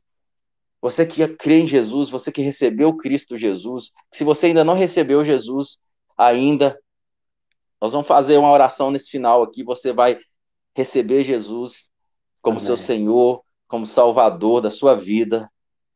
[0.81, 5.23] você que crê em Jesus, você que recebeu Cristo Jesus, se você ainda não recebeu
[5.23, 5.77] Jesus
[6.17, 6.77] ainda,
[7.79, 9.63] nós vamos fazer uma oração nesse final aqui.
[9.63, 10.19] Você vai
[10.75, 11.91] receber Jesus
[12.41, 12.65] como Amém.
[12.65, 15.49] seu Senhor, como Salvador da sua vida.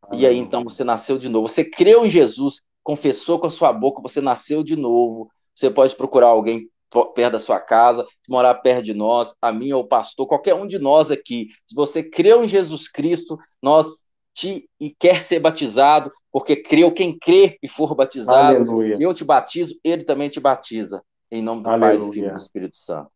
[0.03, 0.22] Amém.
[0.22, 1.48] E aí então você nasceu de novo.
[1.48, 5.30] Você creu em Jesus, confessou com a sua boca, você nasceu de novo.
[5.56, 6.70] Você pode procurar alguém
[7.14, 10.68] perto da sua casa, morar perto de nós, a mim ou o pastor, qualquer um
[10.68, 11.49] de nós aqui.
[11.68, 14.05] Se você creu em Jesus Cristo, nós
[14.36, 18.57] te e quer ser batizado, porque creu quem crê e for batizado.
[18.57, 18.98] Aleluia.
[18.99, 21.02] Eu te batizo, ele também te batiza.
[21.32, 21.98] Em nome do Aleluia.
[21.98, 23.10] Pai, do Filho e do Espírito Santo.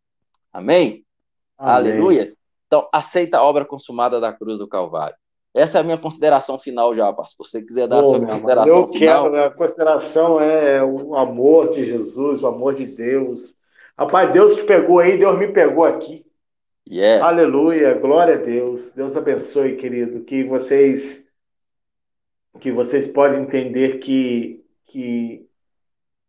[0.52, 1.04] Amém?
[1.58, 1.74] Amém?
[1.76, 2.28] Aleluia.
[2.66, 5.16] Então, aceita a obra consumada da cruz do Calvário.
[5.54, 7.46] Essa é a minha consideração final já, pastor.
[7.46, 9.26] Se você quiser dar Pô, a sua consideração eu final.
[9.26, 13.56] Eu quero, a consideração é o amor de Jesus, o amor de Deus.
[13.98, 16.26] Rapaz, Deus te pegou aí, Deus me pegou aqui.
[16.90, 17.22] Yes.
[17.22, 18.92] Aleluia, glória a Deus.
[18.94, 21.24] Deus abençoe, querido, que vocês
[22.60, 25.48] que vocês podem entender que que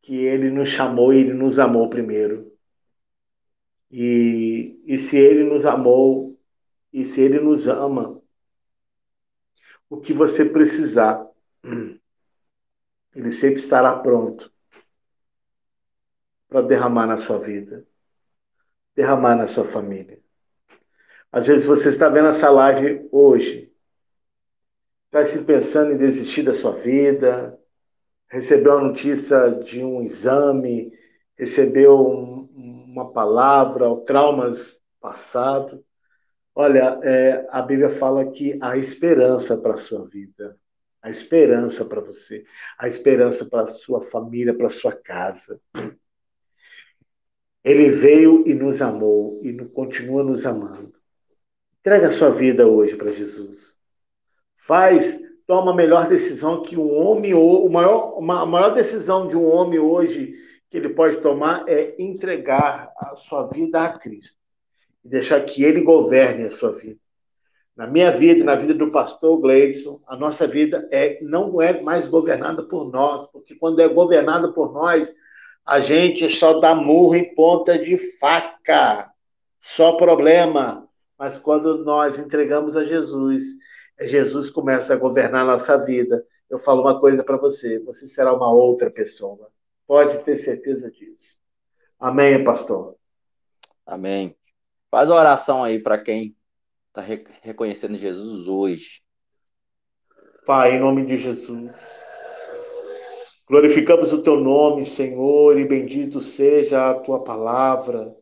[0.02, 2.52] que ele nos chamou e ele nos amou primeiro.
[3.90, 6.38] E, e se ele nos amou
[6.92, 8.20] e se ele nos ama,
[9.88, 11.26] o que você precisar,
[13.14, 14.52] ele sempre estará pronto
[16.48, 17.86] para derramar na sua vida,
[18.94, 20.20] derramar na sua família.
[21.32, 23.72] Às vezes você está vendo essa live hoje,
[25.06, 27.56] está se pensando em desistir da sua vida,
[28.28, 30.92] recebeu a notícia de um exame,
[31.36, 35.80] recebeu um, uma palavra, traumas passados.
[36.52, 40.58] Olha, é, a Bíblia fala que há esperança para a sua vida,
[41.00, 42.44] há esperança para você,
[42.76, 45.60] há esperança para a sua família, para a sua casa.
[47.62, 50.99] Ele veio e nos amou e continua nos amando.
[51.80, 53.74] Entrega a sua vida hoje para Jesus.
[54.56, 59.36] Faz toma a melhor decisão que um homem ou o maior, a maior decisão de
[59.36, 60.34] um homem hoje
[60.70, 64.36] que ele pode tomar é entregar a sua vida a Cristo
[65.04, 67.00] e deixar que ele governe a sua vida.
[67.74, 71.80] Na minha vida e na vida do pastor Gleison, a nossa vida é não é
[71.80, 75.12] mais governada por nós, porque quando é governada por nós,
[75.64, 79.10] a gente só dá murro em ponta de faca,
[79.58, 80.89] só problema.
[81.20, 83.44] Mas quando nós entregamos a Jesus
[84.08, 88.32] Jesus começa a governar a nossa vida, eu falo uma coisa para você: você será
[88.32, 89.50] uma outra pessoa.
[89.86, 91.38] Pode ter certeza disso.
[91.98, 92.96] Amém, pastor?
[93.84, 94.34] Amém.
[94.90, 96.34] Faz a oração aí para quem
[96.88, 97.02] está
[97.42, 99.02] reconhecendo Jesus hoje.
[100.46, 101.76] Pai, em nome de Jesus.
[103.46, 108.16] Glorificamos o teu nome, Senhor, e bendito seja a tua palavra,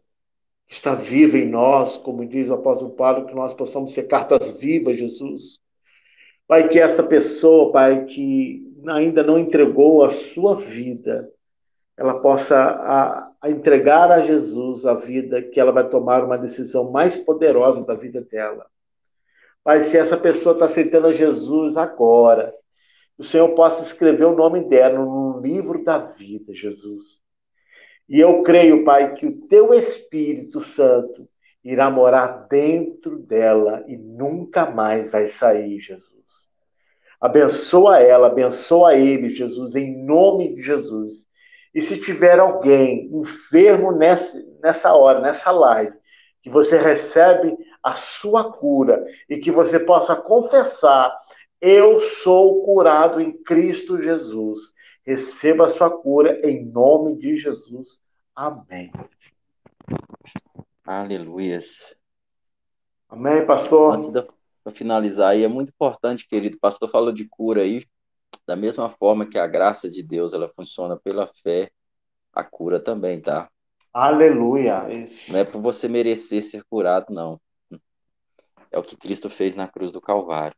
[0.68, 4.98] está viva em nós, como diz o apóstolo Paulo, que nós possamos ser cartas vivas,
[4.98, 5.60] Jesus,
[6.46, 11.30] Pai, que essa pessoa, Pai, que ainda não entregou a sua vida,
[11.96, 16.90] ela possa a, a entregar a Jesus a vida, que ela vai tomar uma decisão
[16.90, 18.66] mais poderosa da vida dela.
[19.62, 22.54] Pai, se essa pessoa está aceitando a Jesus agora,
[23.18, 27.20] o Senhor possa escrever o nome dela no livro da vida, Jesus.
[28.08, 31.28] E eu creio, Pai, que o teu Espírito Santo
[31.62, 36.18] irá morar dentro dela e nunca mais vai sair, Jesus.
[37.20, 41.26] Abençoa ela, abençoa ele, Jesus, em nome de Jesus.
[41.74, 45.92] E se tiver alguém enfermo nessa, nessa hora, nessa live,
[46.42, 51.12] que você recebe a sua cura e que você possa confessar:
[51.60, 54.60] Eu sou curado em Cristo Jesus.
[55.08, 57.98] Receba a sua cura em nome de Jesus.
[58.36, 58.92] Amém.
[60.84, 61.96] Aleluias.
[63.08, 63.94] Amém, pastor.
[63.94, 64.22] Antes da,
[64.62, 67.86] para finalizar aí, é muito importante, querido, o pastor falou de cura aí,
[68.46, 71.70] da mesma forma que a graça de Deus, ela funciona pela fé,
[72.30, 73.48] a cura também, tá?
[73.94, 74.86] Aleluia.
[75.26, 77.40] Não é por você merecer ser curado, não.
[78.70, 80.54] É o que Cristo fez na cruz do Calvário.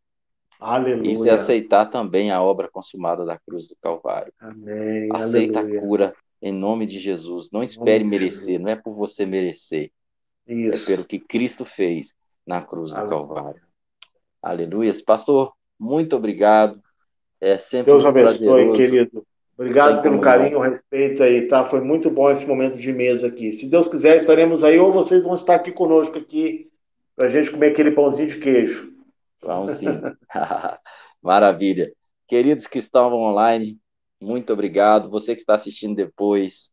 [0.61, 1.11] Aleluia.
[1.11, 4.33] Isso é aceitar também a obra consumada da cruz do Calvário.
[4.39, 5.09] Amém.
[5.13, 5.79] Aceita Aleluia.
[5.79, 7.51] a cura em nome de Jesus.
[7.51, 9.91] Não espere merecer, não é por você merecer.
[10.47, 10.83] É Isso.
[10.83, 12.15] É pelo que Cristo fez
[12.47, 13.61] na cruz do Calvário.
[14.43, 14.93] Aleluia.
[15.05, 16.79] Pastor, muito obrigado.
[17.41, 19.25] É sempre Deus abençoe, querido.
[19.57, 21.67] Obrigado pelo carinho, o respeito aí, tá?
[21.67, 23.53] Foi muito bom esse momento de mesa aqui.
[23.53, 26.71] Se Deus quiser, estaremos aí, ou vocês vão estar aqui conosco aqui,
[27.15, 28.91] para a gente comer aquele pãozinho de queijo.
[29.43, 29.89] Vamos sim.
[31.23, 31.93] Maravilha.
[32.27, 33.79] Queridos que estavam online,
[34.21, 35.11] muito obrigado.
[35.11, 36.71] Você que está assistindo depois,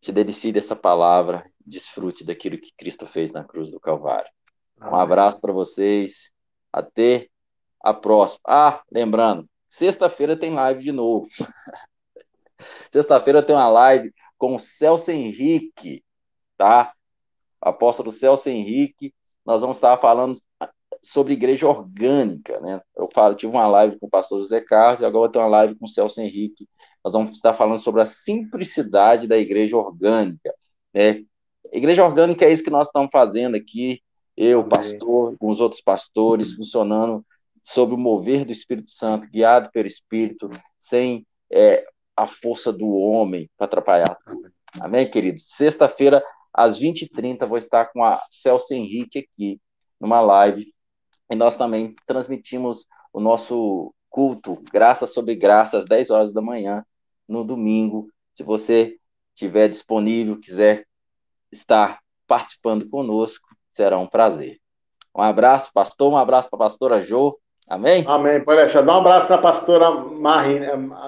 [0.00, 4.30] te delicie dessa palavra desfrute daquilo que Cristo fez na cruz do Calvário.
[4.80, 6.30] Um abraço para vocês.
[6.72, 7.28] Até
[7.80, 8.40] a próxima.
[8.46, 11.28] Ah, lembrando, sexta-feira tem live de novo.
[12.90, 16.04] sexta-feira tem uma live com o Celso Henrique,
[16.56, 16.92] tá?
[17.60, 19.14] Apóstolo Celso Henrique.
[19.44, 20.40] Nós vamos estar falando
[21.02, 22.80] sobre igreja orgânica, né?
[22.96, 25.74] Eu falo, tive uma live com o pastor José Carlos e agora ter uma live
[25.74, 26.68] com o Celso Henrique.
[27.04, 30.54] Nós vamos estar falando sobre a simplicidade da igreja orgânica,
[30.94, 31.24] né?
[31.72, 34.00] Igreja orgânica é isso que nós estamos fazendo aqui,
[34.36, 37.24] eu, pastor, com os outros pastores, funcionando
[37.62, 41.84] sob o mover do Espírito Santo, guiado pelo Espírito, sem é,
[42.16, 44.50] a força do homem para atrapalhar tudo.
[44.80, 45.44] Amém, queridos?
[45.48, 46.22] Sexta-feira,
[46.52, 49.60] às 20h30, vou estar com a Celso Henrique aqui,
[50.00, 50.72] numa live,
[51.32, 56.84] e nós também transmitimos o nosso culto, graça sobre graça, às 10 horas da manhã,
[57.26, 58.08] no domingo.
[58.34, 58.96] Se você
[59.34, 60.84] estiver disponível, quiser
[61.50, 64.58] estar participando conosco, será um prazer.
[65.16, 67.38] Um abraço, pastor, um abraço para a pastora Jo.
[67.66, 68.04] Amém?
[68.06, 68.44] Amém.
[68.44, 68.82] Pode deixar.
[68.82, 70.60] Dá um abraço para a pastora Mari,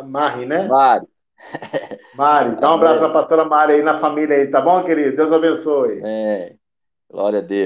[0.06, 0.66] Mari né?
[0.66, 1.06] Mari.
[2.16, 5.16] Mari, dá um abraço para a pastora Mari aí na família aí, tá bom, querido?
[5.16, 6.00] Deus abençoe.
[6.02, 6.54] É.
[7.10, 7.62] Glória a Deus.